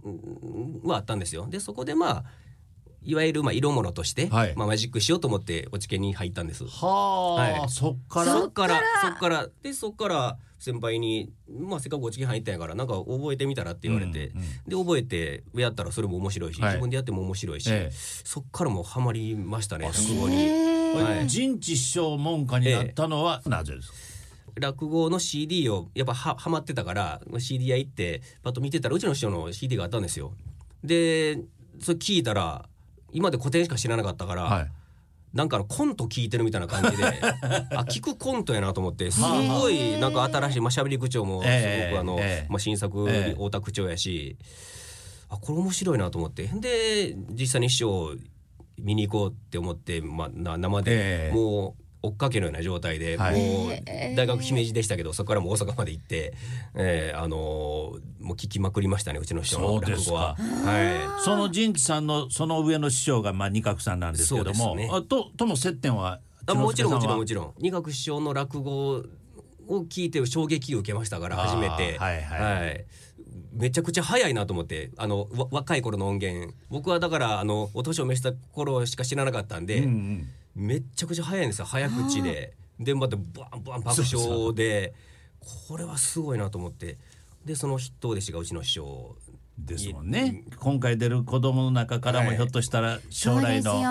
[0.82, 1.46] はあったんですよ。
[1.48, 2.24] でそこでまあ
[3.08, 6.64] いわゆるまあ色物として、まあ、マジックしようと思って落研に入ったんです。
[6.66, 8.32] はあそっから？
[8.34, 9.48] そっからそっから？
[9.62, 14.32] でそっから先輩に「まあ、せっかく落研入ったんやからなんか覚えてみたら」って言われて、
[14.66, 16.70] で覚えてやったらそれも面白いし、はい。
[16.72, 17.94] 自分でやっても面白いし、ええ。
[17.94, 20.36] そっからもうハマりましたね落語こに。
[20.36, 23.94] れ陣地師匠門下になったのはなぜですか、
[24.60, 30.34] 落語の CD をやっぱはハマってたから CD 屋行ってパッと見てたらうちの師匠の CD があったんですよ。
[30.84, 31.40] で
[31.80, 32.67] それ聞いたら
[33.12, 34.68] 今まで古典しか知らなかったから、
[35.32, 37.04] なんかあのコント聞いてるみたいな感じで
[37.76, 44.36] あ聞くコントやなと思ってすごいなんか新しいまあ喋り口調もすごええくあの、ええまあ、新作ええ太田口調やし、
[45.28, 46.44] あこれ面白いなと思って。
[46.54, 48.16] で実際に師匠
[48.78, 53.40] 見に行こうって思って、まあ、な生で、もう追っかけのような状態で、はい。
[53.40, 53.70] もう
[54.16, 56.34] 大学姫路でしたけどそこからもう大阪まで行って、
[56.74, 57.38] えーあのー
[58.20, 60.34] もう聞きまくりましたねうちの師匠のそうです落語は。
[60.34, 61.22] か、はい。
[61.24, 64.88] その陣地さんのその上の師匠がまあ二角さんなんですけども、ね。
[64.92, 67.52] あととも接点はあもちろんもちろんもちちろん。
[67.58, 69.04] 二学師匠の落語を
[69.68, 71.98] 聞いて衝撃を受けましたから初めて。
[71.98, 72.62] はいはい。
[72.62, 72.84] はい。
[73.52, 76.54] めちゃくちゃ早いなと思ってあのわ若い頃の音源。
[76.70, 79.88] 僕はだからあのお年を召した頃しか知らなかったんで、
[80.58, 81.64] めっちゃくちゃ早いんですよ。
[81.64, 82.54] 早口で。
[82.78, 83.22] でまたバ
[83.56, 84.92] ンバン爆笑で。
[85.68, 86.98] これはすごいなと思って。
[87.44, 89.16] でその筆頭弟子がうちの師匠。
[89.58, 90.44] ですもんね。
[90.58, 93.82] 今回出る子供の中からもひょっとしたら将来の、そうですよ。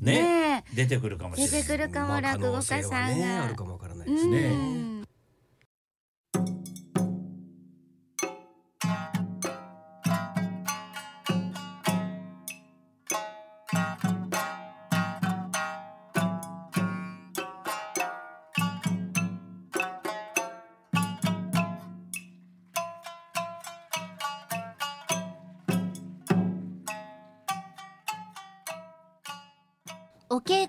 [0.00, 1.52] ねね出てくるかもしれない。
[1.52, 4.99] 出てくるかも落語家さんが、ねあるかもわからないですね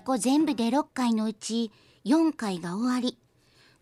[0.06, 1.70] うんお稽古全部で6回のうち
[2.04, 3.18] 4回が終わり。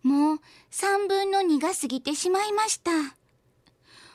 [0.03, 2.91] もう3分の2が過ぎてしまいました。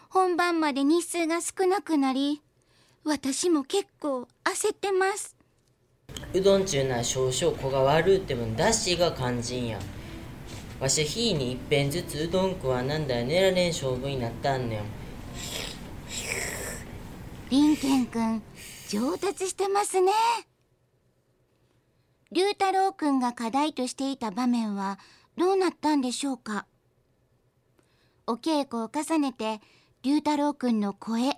[0.09, 2.41] 本番まで日数が少なくなり
[3.03, 5.35] 私も結構焦ってます。
[6.33, 9.79] うどんちゅうな少々子が悪うてもだしが肝心や。
[10.79, 14.81] わし日に一遍ずつうどん食わなんだよ寝られん勝負になったんねん
[17.49, 18.43] 林健くん
[18.89, 20.11] 上達してますね
[22.31, 24.97] 龍太郎くんが課題としていた場面は
[25.37, 26.65] どうなったんでしょうか？
[28.25, 29.61] お稽古を重ねて
[30.01, 31.37] 龍太郎くんの声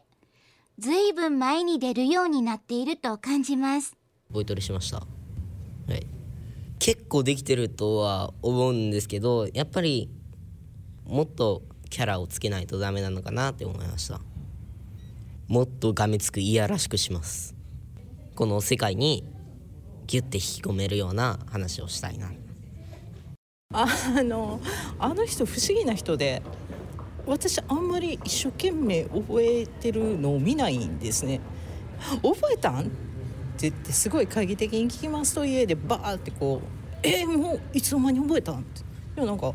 [0.80, 3.98] ずいぶん前に出るようになっていると感じます。
[4.32, 4.98] ボイトレしました。
[5.00, 5.06] は
[5.90, 6.08] い。
[6.80, 10.10] 結構できてるとは思うんですけどやっぱり
[11.06, 14.22] もっとキャラをつけないとダメなのかなって思いました。
[15.50, 17.56] もっとがめつくいやらしくします。
[18.36, 19.26] この世界に
[20.08, 22.32] ギュッて引き込めるような話をしたいな。
[23.74, 23.86] あ
[24.24, 24.62] の
[24.98, 26.42] あの人不思議な人で
[27.26, 31.42] 私あんまり一生懸命覚えてるのを見ないんですね。
[32.24, 32.80] 覚えたん？
[32.82, 32.84] っ
[33.60, 36.68] て言ってすごい懐疑的に聞きますと家でバーってこう
[37.04, 38.82] 「えー、もういつの間に覚えたん?」って。
[39.18, 39.54] いやなんか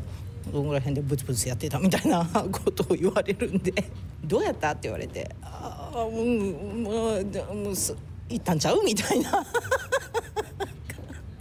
[0.51, 3.73] どんぐらい辺でブツブツやってたみたいな ことを言われるんで
[4.25, 7.23] 「どうやった?」って言われて「ああうもう
[7.55, 7.95] もうす
[8.29, 9.43] 行ったんちゃう?」みたいな。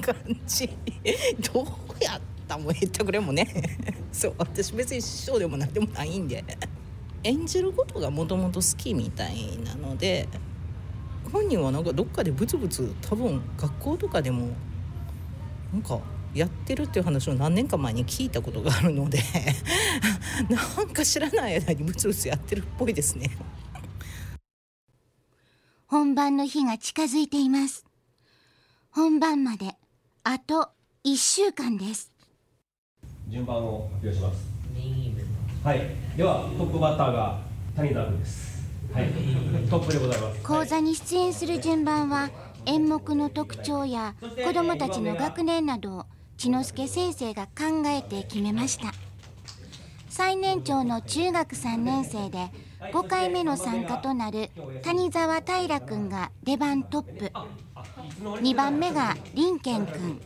[0.03, 0.15] 感
[0.47, 0.69] じ。
[1.53, 1.67] どう
[2.05, 2.59] やった？
[2.59, 3.49] も言ってくれもね。
[4.12, 6.45] そう私別に師匠でも何でもないんで。
[7.25, 10.29] 演じることがもともと好きみたいなので
[11.33, 14.49] 本人はなんかどっかでブツブツ多分学校とかでも
[15.73, 16.01] なんか
[16.35, 19.21] やってるっていう話を何年か前に聞いたことがあるので
[20.51, 23.31] なんか知らない間にブツブツやってるっぽいですね。
[25.87, 27.85] 本番の日が近づいています。
[28.91, 29.77] 本番まで
[30.25, 30.69] あと
[31.05, 32.13] 1週間です。
[33.29, 34.53] 順番を発表します。
[35.65, 35.81] はい。
[36.17, 37.41] ではトップバッターが
[37.75, 38.63] 谷田君です。
[38.93, 39.09] はい。
[39.69, 40.43] トップでございます。
[40.45, 42.31] 講座に出演する順番は
[42.67, 46.07] 演目の特徴や子どもたちの学年などを
[46.37, 48.93] 千之助先生が考えて決めました。
[50.09, 52.51] 最年長の中学3年生で
[52.93, 54.51] 5回目の参加となる
[54.83, 57.33] 谷沢平君が出番トップ
[58.23, 60.21] 2番目が林健君。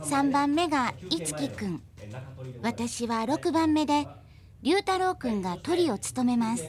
[0.00, 1.80] 3番目が樹君。
[2.62, 4.06] 私は6番目で
[4.62, 6.68] 龍太郎君がトリを務めます。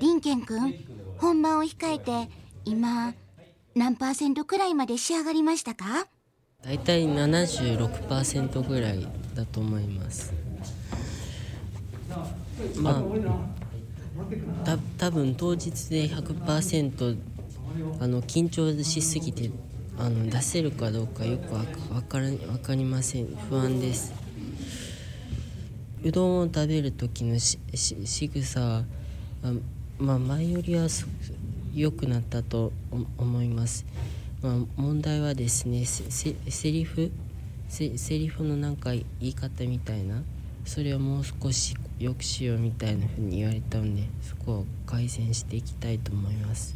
[0.00, 0.84] 林健君
[1.18, 2.28] 本番を控えて
[2.64, 3.14] 今
[3.74, 6.06] 何パーセントくらいまで仕上がりましたか？
[6.62, 10.32] 大体76%ぐらいだと思います。
[12.76, 13.02] まあ
[14.64, 17.16] た多分当日で100%
[18.00, 19.50] あの緊張しすぎて
[19.98, 23.26] あの出せるかどうかよく分から分かりません。
[23.48, 24.12] 不安です。
[26.02, 28.84] うどんを食べる時のしし仕草は
[29.98, 30.88] まあ前よりは
[31.74, 32.72] 良くなったと
[33.18, 33.84] 思います、
[34.42, 37.12] まあ、問題はですねセリフ
[37.68, 40.22] セリフのなんか言い方みたいな
[40.64, 46.74] それをもう少し良くしようみたいなふうに言われたのでそこを改善していきたいと思います。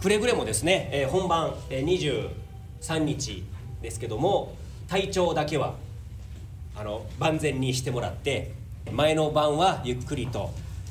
[0.00, 2.30] くれぐれもですね、えー本番、えー
[2.80, 3.44] 23日
[3.82, 4.54] ですけども
[4.88, 5.74] 体調だけは
[6.76, 8.52] あの万全にしてもらって
[8.92, 10.50] 前の晩はゆっくりと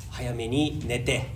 [0.09, 1.27] 早めに寝て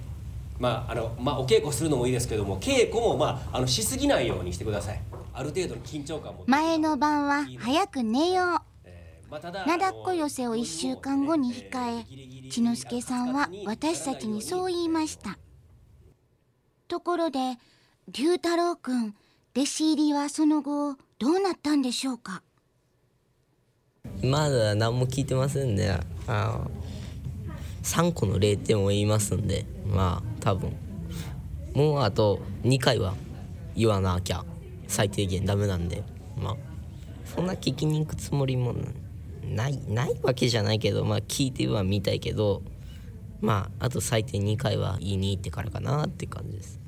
[0.59, 5.01] まああのまあお稽古するのもいいですけども稽古もまああのしすぎないようにしてください。
[5.33, 8.45] ある程度の緊張感も前の晩は早く寝よう。
[9.29, 15.37] まあただなだっこ寄せを1週間後に控え千之助さんは私たちにそう言いました
[16.89, 17.39] ところで
[18.11, 19.13] 龍太郎くん
[19.55, 22.41] 弟子入りはその後どうなったんでしょうか？
[24.23, 25.99] まだ何も聞いてませんね。
[26.27, 26.67] あ
[27.83, 30.75] 3個の0点を言いますんでまあ多分。
[31.75, 33.13] もうあと2回は
[33.75, 34.43] 言わなきゃ
[34.87, 36.03] 最低限ダメなんで
[36.35, 36.55] まあ
[37.23, 38.73] そんな聞きに行くつもりも
[39.43, 42.63] ないないわけじゃないけどまあ聞いてはみたいけど
[43.41, 46.78] まああと最低2回は言いに行ってからかなって感じです。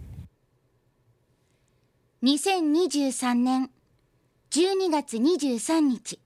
[2.23, 3.71] 2023年
[4.51, 6.19] 12月23日。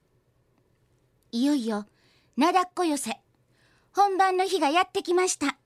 [1.32, 1.86] いよいよ
[2.36, 3.12] なだっこ寄せ。
[3.94, 5.56] 本番の日がやってきました。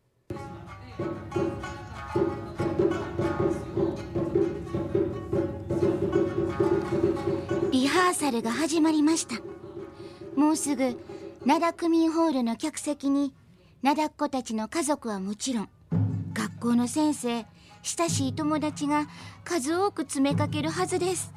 [7.73, 9.35] リハーサルが始まりました。
[10.37, 10.97] もうすぐ
[11.45, 13.35] 灘区民ホールの客席に
[13.83, 15.69] 灘っ子たちの家族はもちろん
[16.35, 17.47] 学校の先生
[17.83, 19.07] 親しい友達が
[19.45, 21.33] 数多く詰めかけるはずです。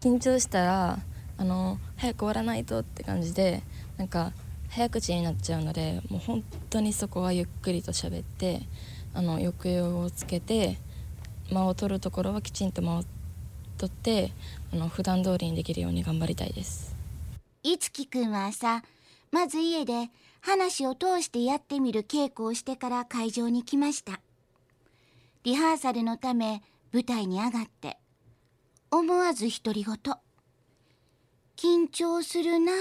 [0.00, 0.98] 緊張したら
[1.38, 3.62] あの早く終わらないとって感じで
[3.96, 4.32] なんか
[4.68, 8.62] 早口になっちゃうのでもう本当にそこはゆっくりと喋って
[9.14, 10.76] あの抑揚をつけて
[11.50, 13.04] 間を取るところはきちんと間を
[13.78, 14.32] 取って
[14.72, 16.96] あの普段通りにできるように頑張りたいです。
[17.62, 18.82] いつきくんは朝
[19.32, 20.10] まず家で
[20.40, 24.20] 話を通してやってみる稽古をしてから会場に来ました
[25.46, 26.60] リハーサルのため
[26.92, 27.98] 舞台に上がって
[28.90, 29.94] 思わず独り言
[31.56, 32.74] 緊張するなぁ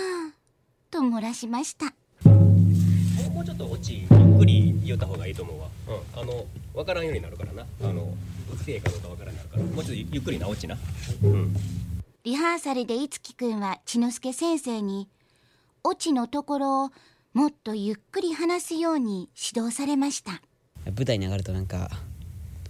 [0.90, 1.94] と漏らしました。
[2.26, 6.44] もうちょっとオチゆっくり言った方がいいと思うわ、うん、あの
[6.74, 7.68] 分からんようになるからな。
[7.84, 8.12] あの
[8.52, 9.64] うつえかどうか分からんようになるから。
[9.64, 10.76] もうちょっとゆっくりなオチな。
[11.24, 11.56] うん。
[12.24, 15.08] リハーサルでいつきくんは千之助先生に
[15.84, 16.90] オチのところを
[17.36, 20.42] もっとゆっくり話すように指導されました。
[20.86, 21.92] 舞台に上がるとなんか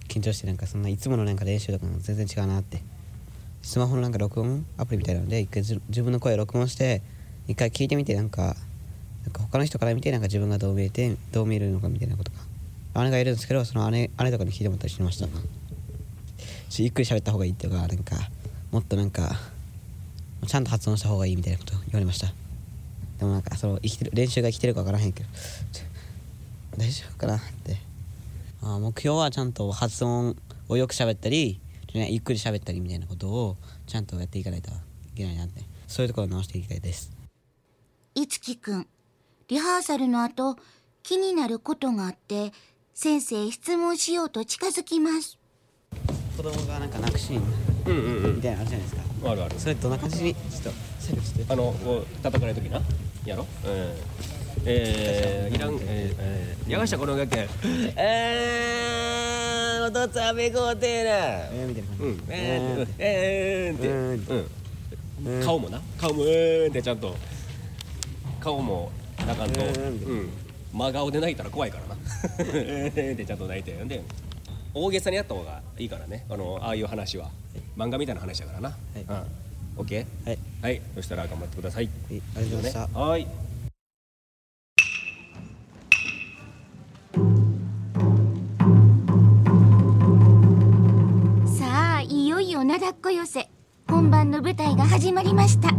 [0.08, 2.82] 緊張してなんかそんないつものなんか練習とかも全然違うなって。
[3.62, 7.02] スマホのなんか録音アプリみたいなので一回自分の声を録音して
[7.48, 8.56] 一回聞いてみてなんか
[9.24, 12.38] なんか他の人から見てなんか自分がどう見えてどう見えるのかみたいなことか。
[13.04, 15.28] 姉がいるんですけどその姉姉とかに聞いてもらったりしてました。
[16.70, 18.16] しゆっくり喋った方がいいってかなんか
[18.72, 19.36] もっとなんか
[20.46, 22.28] ちゃんと発音した方がいいみたいなこと言われました。
[23.18, 25.30] でもなんかその生きてる練習が生きてるか分からへんけど。
[26.78, 27.78] 大丈夫かなって。
[28.68, 30.36] あ目標はちゃんと発音
[30.70, 31.62] をよく喋ったり
[31.94, 34.74] ねゆっくり喋ったりみたいなことをちゃんとやっていかないとい
[35.18, 35.62] けないなって。
[35.86, 37.12] そういうところを直していきたいです。
[38.16, 38.88] いつきくん
[39.50, 40.58] リハーサルの後
[41.04, 42.54] 気になることがあって
[42.96, 45.38] 先生質問しようと近づきます。
[46.36, 47.44] 子供がなんか泣くシーン。
[48.36, 49.60] みたいなのあるじゃないですか、あるある。
[49.60, 50.24] それどんな感じ？
[50.24, 50.74] にちょっ
[51.48, 52.82] とあのこう叩かれる時な。
[53.26, 54.35] やろうん
[54.68, 57.48] えー、いらんえー、えー、やがしたこの学研
[57.96, 67.16] えー、お父さんめこうてえなえー、みたいな感じ、うんえー、えー、ってうん顔もな顔もえーってちゃんと
[68.40, 70.30] 顔も泣かんとうん
[70.74, 71.96] 真顔で泣いたら怖いからな
[72.40, 74.04] えーってちゃんと泣いてで
[74.74, 77.30] 大げさにやった方がいいからねあのああいう話は
[77.78, 83.45] 漫画みたいな話だからなはい、うん、オッケーはい、はい、そしたら頑張ってください、はい、ありがとうございました、はい
[92.76, 93.50] なだっこ寄せ
[93.88, 95.70] 本番の舞台が始まりました。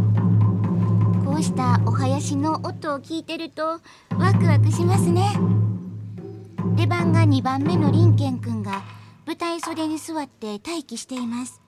[1.23, 3.81] こうしたお囃子の音を聞いてると
[4.17, 5.29] ワクワクしますね。
[6.75, 8.81] 出番が2番目の林健くんが
[9.27, 11.61] 舞台袖に座って待機しています。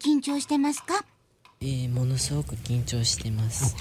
[0.00, 1.02] 緊張してますか？
[1.62, 3.74] えー、ものすごく緊張してます。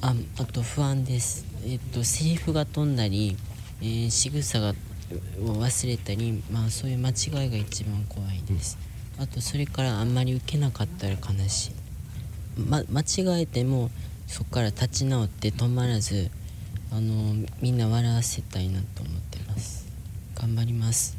[0.00, 1.46] ああと不安です。
[1.64, 3.36] えっとセリフが飛んだり、
[3.80, 4.72] えー、仕草がを
[5.62, 8.76] 忘れたりまあそういう間違いが一番怖いです。
[9.20, 11.72] あとそれからあんまり受けなかったら悲しい、
[12.58, 13.90] ま、間違えても
[14.26, 16.30] そこから立ち直って止まらず
[16.90, 19.86] あのみんな笑わせたいなと思ってます。
[20.34, 21.18] 頑張ります。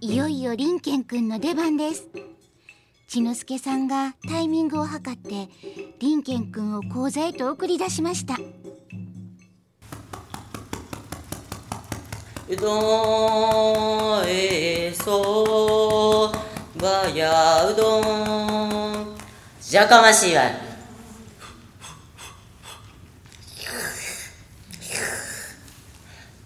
[0.00, 2.06] いよいよ林健くんの出番です。
[3.14, 5.48] 千之助さんがタイミングを測って
[6.00, 8.34] 林健くんを講座へと送り出しました。
[12.48, 16.32] うどんえそ
[16.76, 19.16] ばやうどん。
[19.62, 20.42] じゃかましいわ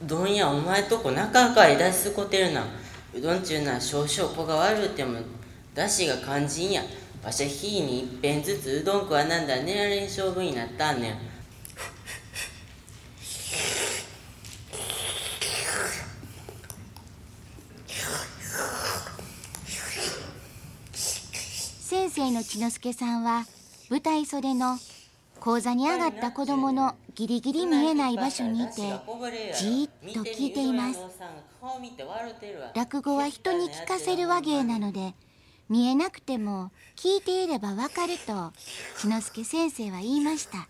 [0.02, 2.66] どんやお前とこ中かい出しすこてるな。
[3.14, 5.18] うどんちゅうのは少々子が悪うても
[5.78, 6.82] だしが肝心や。
[7.24, 11.18] わしゃ日に一遍ずつうどん食わなんだ寝られん勝負になったんねん
[21.80, 23.44] 先生の千之助さんは
[23.90, 24.78] 舞台袖の
[25.40, 31.00] 講座に上がった子供のギリギリ見えない場所にいてじーっと聞いています。
[32.74, 35.14] 落語は人に聞かせる話芸なので
[35.68, 38.52] 見えなくても聞いていればわかると
[38.96, 40.68] 千之助先生は言いました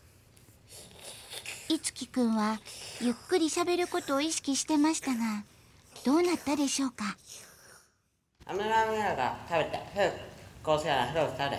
[1.69, 2.59] いつきくんは
[3.01, 5.45] ゆっくりしゃべることを意識してましたが
[6.05, 7.17] どうなったでしょうか？
[8.47, 10.13] アメラメラが食べて、ふう、
[10.63, 11.59] こうせやな、ふう、食べ。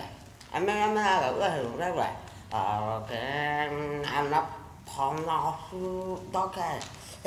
[0.52, 2.10] アメラメラがうわふう、うわうわ。
[2.50, 4.48] あけん、あな、
[4.84, 5.76] こんなふ
[6.14, 6.60] うだけ。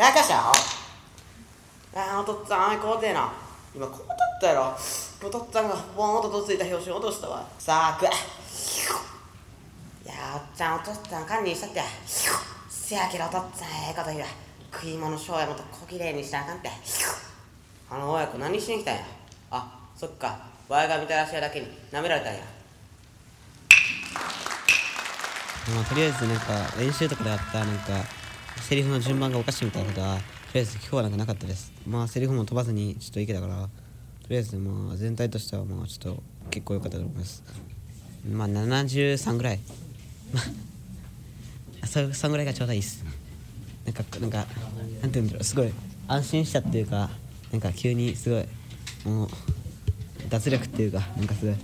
[0.01, 0.35] やかしょ
[1.95, 3.31] あ、おとっつぁん、こうてえな。
[3.75, 4.75] 今、こうだったやろ。
[5.25, 7.47] おとっつぁんがボーンととついた表紙を落としたわ。
[7.57, 8.09] さあ、食え。
[10.05, 11.81] いや、おっちゃん、おとっつぁん、堪忍したって。
[12.69, 14.25] せやけど、おとっつぁん、ええこと言うわ。
[14.71, 16.69] 食い物しょうやもっと小綺麗にしなあかんって。
[17.93, 19.01] あの親子何しに来たんや
[19.51, 20.35] あそっか
[20.67, 22.39] わいがみたらしやだけに舐められたんや
[25.75, 28.03] まあ、とりあえずなんか練習とかであったなんか
[28.61, 30.17] セリフの順番がおかしいみたいなことは
[30.53, 31.73] りあえず今日はなんかなかったです。
[31.87, 33.69] まあセリフも飛ばずにちょっといけたからと
[34.29, 37.43] りあえずまあ全体としてはまあちょっと結構良かったと思います。
[38.31, 39.59] まあ73ぐらい。
[40.31, 40.41] ま
[41.81, 43.03] あそそんぐらいがちょうどいいっす。
[43.85, 45.43] なんかなんかなんて言うんだろう。
[45.43, 45.73] すごい
[46.07, 47.09] 安心したっていうか
[47.51, 48.45] なんか急にすごい
[49.05, 49.29] もう
[50.29, 51.55] 脱力っていうかなんかすごい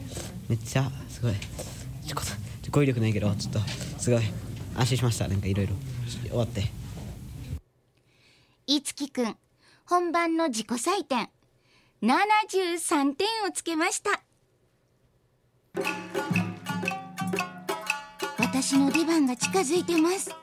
[0.48, 1.34] めっちゃすごい
[2.06, 3.60] ちょこちょ語彙力ないけどちょっと
[4.00, 4.24] すごい
[4.76, 5.28] 安心しました。
[5.28, 5.76] なんかいろいろ。
[6.28, 6.79] 終わって。
[8.72, 9.36] いつきくん。
[9.88, 11.32] 本番の自己採点。
[12.04, 14.22] 73点をつけました。
[18.38, 20.36] 私の出番が近づいてます。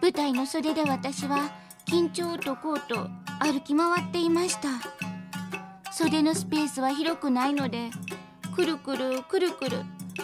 [0.00, 1.50] 舞台の袖で私は
[1.88, 3.08] 緊張を解こうと
[3.40, 4.68] 歩き回っていました。
[5.90, 7.90] 袖のスペースは広くないので
[8.54, 9.78] くるくるくるくる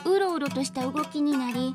[0.04, 1.74] うろうろとした動きになり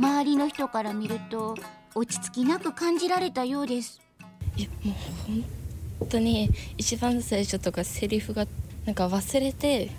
[0.00, 1.54] 周りの人から見ると
[1.94, 4.00] 落ち着きなく感じられたようです。
[4.56, 4.94] いやもう
[5.26, 8.46] 本当に一番最初とかセリフが
[8.86, 9.90] なんか忘れて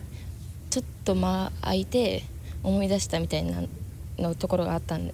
[0.70, 2.24] ちょっと間空いて
[2.64, 3.62] 思い出したみたいな
[4.18, 5.12] のところがあったん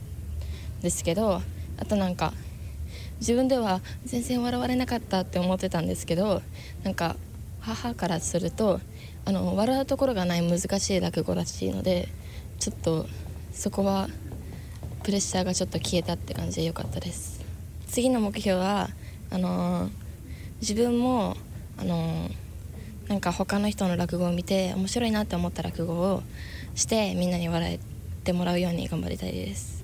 [0.82, 1.42] ですけど
[1.78, 2.34] あとなんか
[3.20, 6.42] 自分では全然笑われなかったって思ってたんですけど
[6.84, 7.16] なんか
[7.60, 8.80] 母からすると
[9.26, 12.10] あの笑うところがない難しい落語らしいので
[12.60, 13.08] ちょっと
[13.52, 14.08] そこは
[15.04, 17.44] プレッシャーがちょっと消えたって感じでよかったです。
[17.88, 18.90] 次の目標は
[19.34, 19.90] あの
[20.62, 21.36] 自分も
[21.80, 22.30] あの
[23.08, 26.22] なんか他の人の落語を見て面白いなって思った落語を
[26.76, 27.80] してみんなに笑っ
[28.24, 29.84] てもらうように頑張りたいです。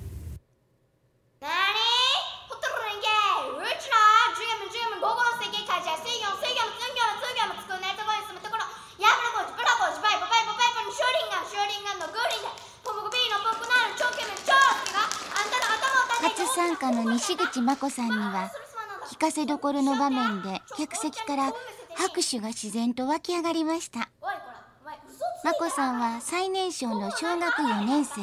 [16.22, 18.52] 初参加の西口真子さんには
[19.20, 21.54] かせどころの場面で客席から
[21.96, 24.10] 拍手が自然と湧き上がりました。
[25.44, 28.22] 真子さんは最年少の小学4年生。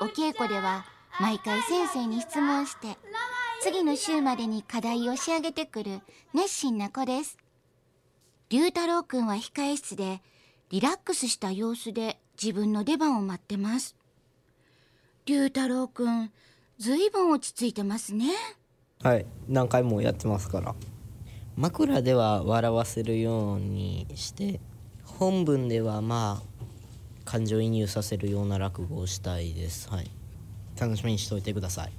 [0.00, 0.84] お稽古では
[1.20, 2.96] 毎回先生に質問して
[3.62, 6.00] 次の週までに課題を仕上げてくる
[6.34, 7.38] 熱心な子です。
[8.50, 10.20] 龍太郎くんは控え室で
[10.68, 13.96] リラックスした様子で自分の出番を待ってます。
[15.24, 16.30] 龍太郎くん
[16.78, 18.26] ずいぶん落ち着いてますね。
[19.02, 19.26] はい。
[19.48, 20.74] 何回もやってますから。
[21.56, 24.58] 枕では笑わせるようにして
[25.04, 26.62] 本文ではまあ
[27.24, 29.90] 感情移入させるような落語をしたいです。
[29.90, 30.10] はい。
[30.80, 31.92] 楽しみにしておいてください。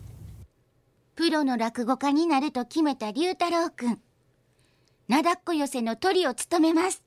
[1.15, 3.99] プロの落語家になると決めた龍太郎くん
[5.07, 7.03] なだっこ寄せのトリを務めます。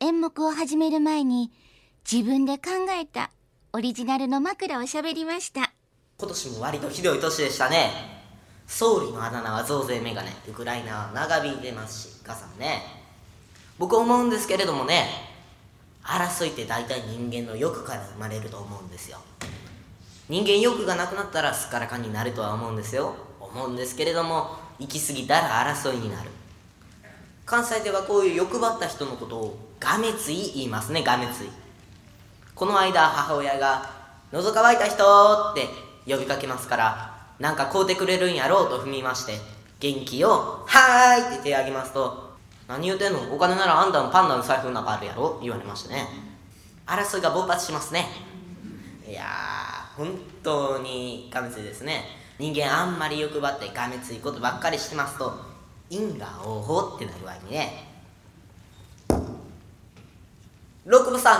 [0.00, 1.52] 演目を始める前に
[2.10, 2.70] 自分で考
[3.00, 3.30] えた
[3.72, 5.72] オリジナルの枕を喋りました。
[6.18, 8.21] 今年も割とひどい年でしたね
[8.66, 12.82] 総理のあだ名は増税メガネウクライナは長引いてますし母さんね。
[13.78, 15.08] 僕思うんですけれどもね
[16.04, 19.18] 争いって大体人間の欲から生まれると思うんですよ。
[20.28, 23.14] 人間欲がなくなったらすっからかんになるとは思うんですよ。
[23.40, 26.30] 思うんですけれども行き過ぎたら争いになる。
[27.44, 31.48] 関西ではこういう欲張った人のことをがめつい言いますねがめつい
[32.54, 33.90] この間母親が
[34.32, 35.68] 「覗か湧いた人!」って
[36.06, 39.38] 呼びかけますからなんか買うてくれるんやろうと踏みまして
[39.80, 42.32] 元気を「はーい!」って手挙げますと
[42.68, 43.34] 「何言うてんの？
[43.34, 46.08] お金ならあんたのパンダの財布の中あるやろ?」言われましたね。
[46.86, 48.06] 争いが勃発しますね。
[49.06, 52.04] いやー本当にがめついですね。
[52.38, 55.32] 人間あんまり欲張ってがめついことばっかりしてますと
[55.90, 57.88] 因果応報ってなるわけね。
[60.84, 61.38] 六部さ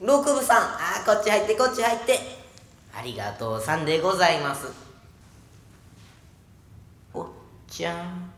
[0.00, 0.04] ん。
[0.04, 0.58] 六部さん。
[0.58, 2.18] あーこっち入ってこっち入って。
[2.96, 4.83] ありがとうさんでございます。
[7.74, 8.30] ちゃん。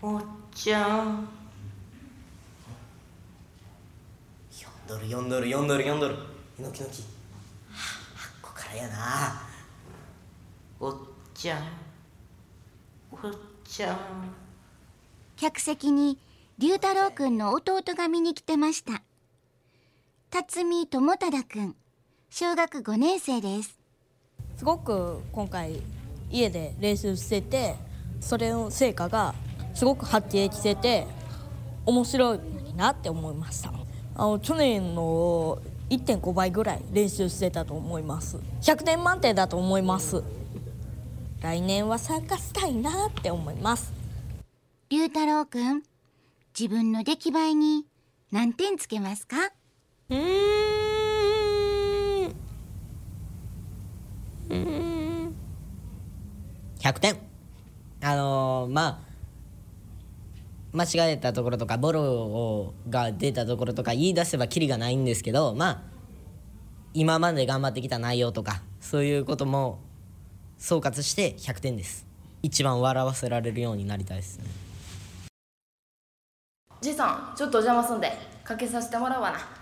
[0.00, 0.22] おっ
[0.54, 1.28] ちゃん。
[4.52, 6.14] 読んどる読んどる読んどる読んどる。
[6.60, 7.08] のきのきは
[7.74, 9.42] あこからやな。
[10.78, 10.96] おっ
[11.34, 11.62] ちゃん。
[13.10, 13.20] おっ
[13.64, 13.98] ちゃん。
[15.34, 16.16] 客席に
[16.58, 19.02] 龍太郎くんの弟が見に来てました。
[20.30, 21.74] 辰巳智忠くん
[22.30, 23.76] 小学5年生です。
[24.58, 25.82] すごく今回
[26.30, 27.85] 家で練習してて
[28.20, 29.34] それの成果が
[29.74, 31.06] すごく発揮してて
[31.84, 32.40] 面白い
[32.76, 33.72] なって思いました。
[34.14, 35.58] あの去年の
[35.90, 38.38] 1.5倍ぐらい練習してたと思います。
[38.62, 40.22] 100点満点だと思います。
[41.40, 43.92] 来年は参加したいなって思います。
[44.88, 45.82] 龍太郎くん
[46.58, 47.84] 自分の出来栄えに
[48.32, 49.36] 何点つけますか？
[50.08, 50.18] うー
[52.28, 52.30] ん。
[54.48, 55.34] うーん。
[56.80, 57.25] 100点
[58.08, 58.98] あのー、まあ
[60.72, 65.82] 間違えたところとかボロをが出たところとか言い出せばキリがないんですけどまあ
[66.94, 69.80] 今まで頑張ってきた内容とかそういうことも
[70.56, 72.06] 総括して100点です。
[72.42, 74.44] 一番笑わせられるようになりたいですね。
[76.80, 78.12] じいさんちょっとお邪魔すんで
[78.44, 79.55] かけさせてもらおうわな。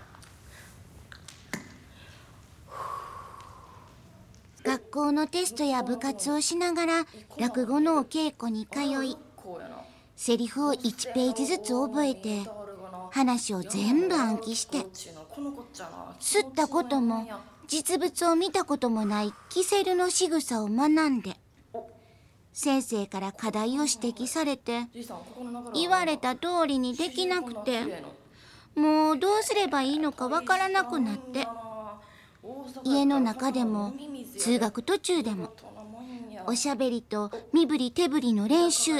[4.65, 7.05] 学校のテストや部活をしながら
[7.37, 9.15] 落語のお稽古に通い
[10.15, 12.41] セリフを1ページずつ覚えて
[13.11, 14.79] 話を全部暗記して
[16.19, 17.27] 吸ったことも
[17.67, 21.37] 実物を見たこともないキセルの仕草を学んで
[22.51, 24.87] 先生から課題を指摘されて
[25.73, 28.03] 言われた通りにできなくて
[28.75, 31.47] もうどうすればいいのかわからなくなって
[32.83, 33.93] 家の中でも
[34.37, 35.53] 通学途中でも
[36.47, 38.93] おしゃべりと身振り手振りの練習。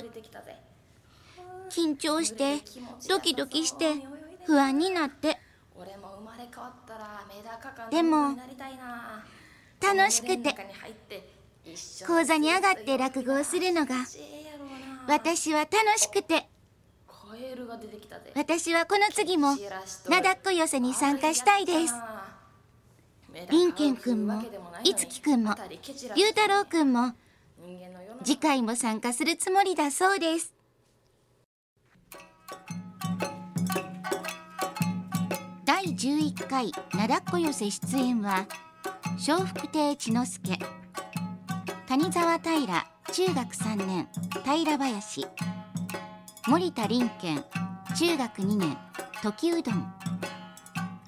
[1.69, 2.63] 緊張して
[3.09, 3.95] ドキドキして
[4.45, 5.37] 不安になって。
[7.91, 8.35] でも
[9.81, 10.55] 楽しくて
[12.05, 13.95] 講座に上がって落語をするのが
[15.07, 16.47] 私は楽しくて
[18.35, 19.55] 私はこの次も
[20.09, 21.93] 灘っこ寄せに参加したいです
[23.49, 24.41] 林健くんも
[24.83, 25.55] いつきくんも
[26.15, 27.13] 龍太郎くんも
[28.23, 30.53] 次回も参加するつもりだそうです。
[35.65, 38.47] 第11回灘っこ寄せ出演は
[39.27, 40.57] 笑福亭千之助
[41.87, 44.07] 谷沢平中学3年
[44.43, 45.27] 平林
[46.47, 47.43] 森田林健
[47.97, 48.77] 中学2年
[49.21, 49.93] 時うどん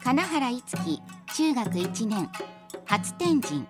[0.04, 1.02] 金原いつき
[1.38, 2.28] 中学1年
[2.88, 3.64] 初天神。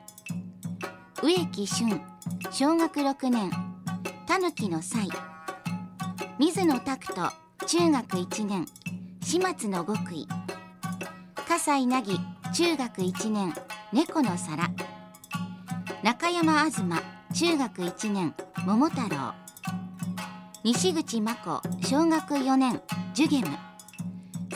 [1.21, 2.01] 植木俊
[2.49, 3.51] 小学6年
[4.25, 5.09] たぬきの才。
[6.39, 7.29] 水野拓人
[7.67, 8.65] 中学1年
[9.21, 10.29] 始末の極意。
[11.35, 12.19] 葛西凪
[12.53, 13.53] 中学1年
[13.91, 14.69] 猫の皿。
[16.03, 16.85] 中山東
[17.33, 18.33] 中学1年
[18.65, 19.33] 桃太郎。
[20.63, 22.81] 西口真子小学4年
[23.13, 23.49] ジュゲム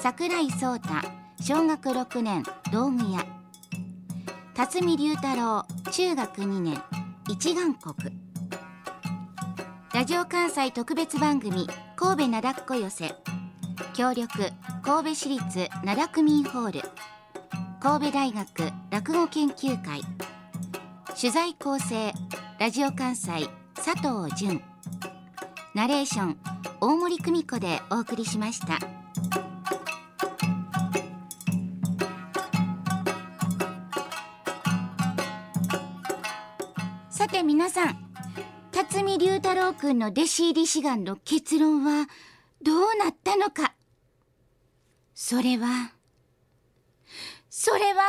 [0.02, 3.26] 桜井聡太小学6年道具屋。
[4.54, 6.80] 辰巳龍太郎中学2年
[7.28, 7.96] 一眼国。
[9.92, 13.16] ラジオ関西特別番組神戸灘っこ寄せ。
[13.96, 14.52] 協力
[14.84, 16.82] 神戸市立灘区民ホール。
[17.80, 20.04] 神戸大学落語研究会。
[21.20, 22.14] 取材構成
[22.60, 24.62] ラジオ関西佐藤純
[25.74, 26.38] ナレーション
[26.80, 29.01] 大森久美子でお送りしました。
[37.42, 37.98] て皆さん
[38.72, 42.08] 辰巳龍太郎くんの弟子入り志願の結論は
[42.62, 43.74] どうなったのか？
[45.16, 45.92] それは
[47.50, 48.04] それは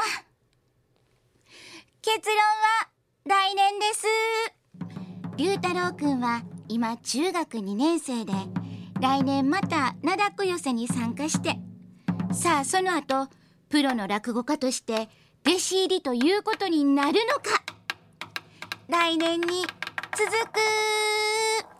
[2.02, 2.88] 結論は
[3.24, 4.06] 来年です。
[5.36, 8.32] 龍太郎くんは今中学2年生で
[9.00, 11.58] 来年また灘っこ寄せに参加して
[12.32, 13.28] さあその後
[13.68, 15.08] プロの落語家として
[15.46, 17.64] 弟子入りということになるのか？
[18.92, 19.64] 来年に
[20.14, 21.71] 続く。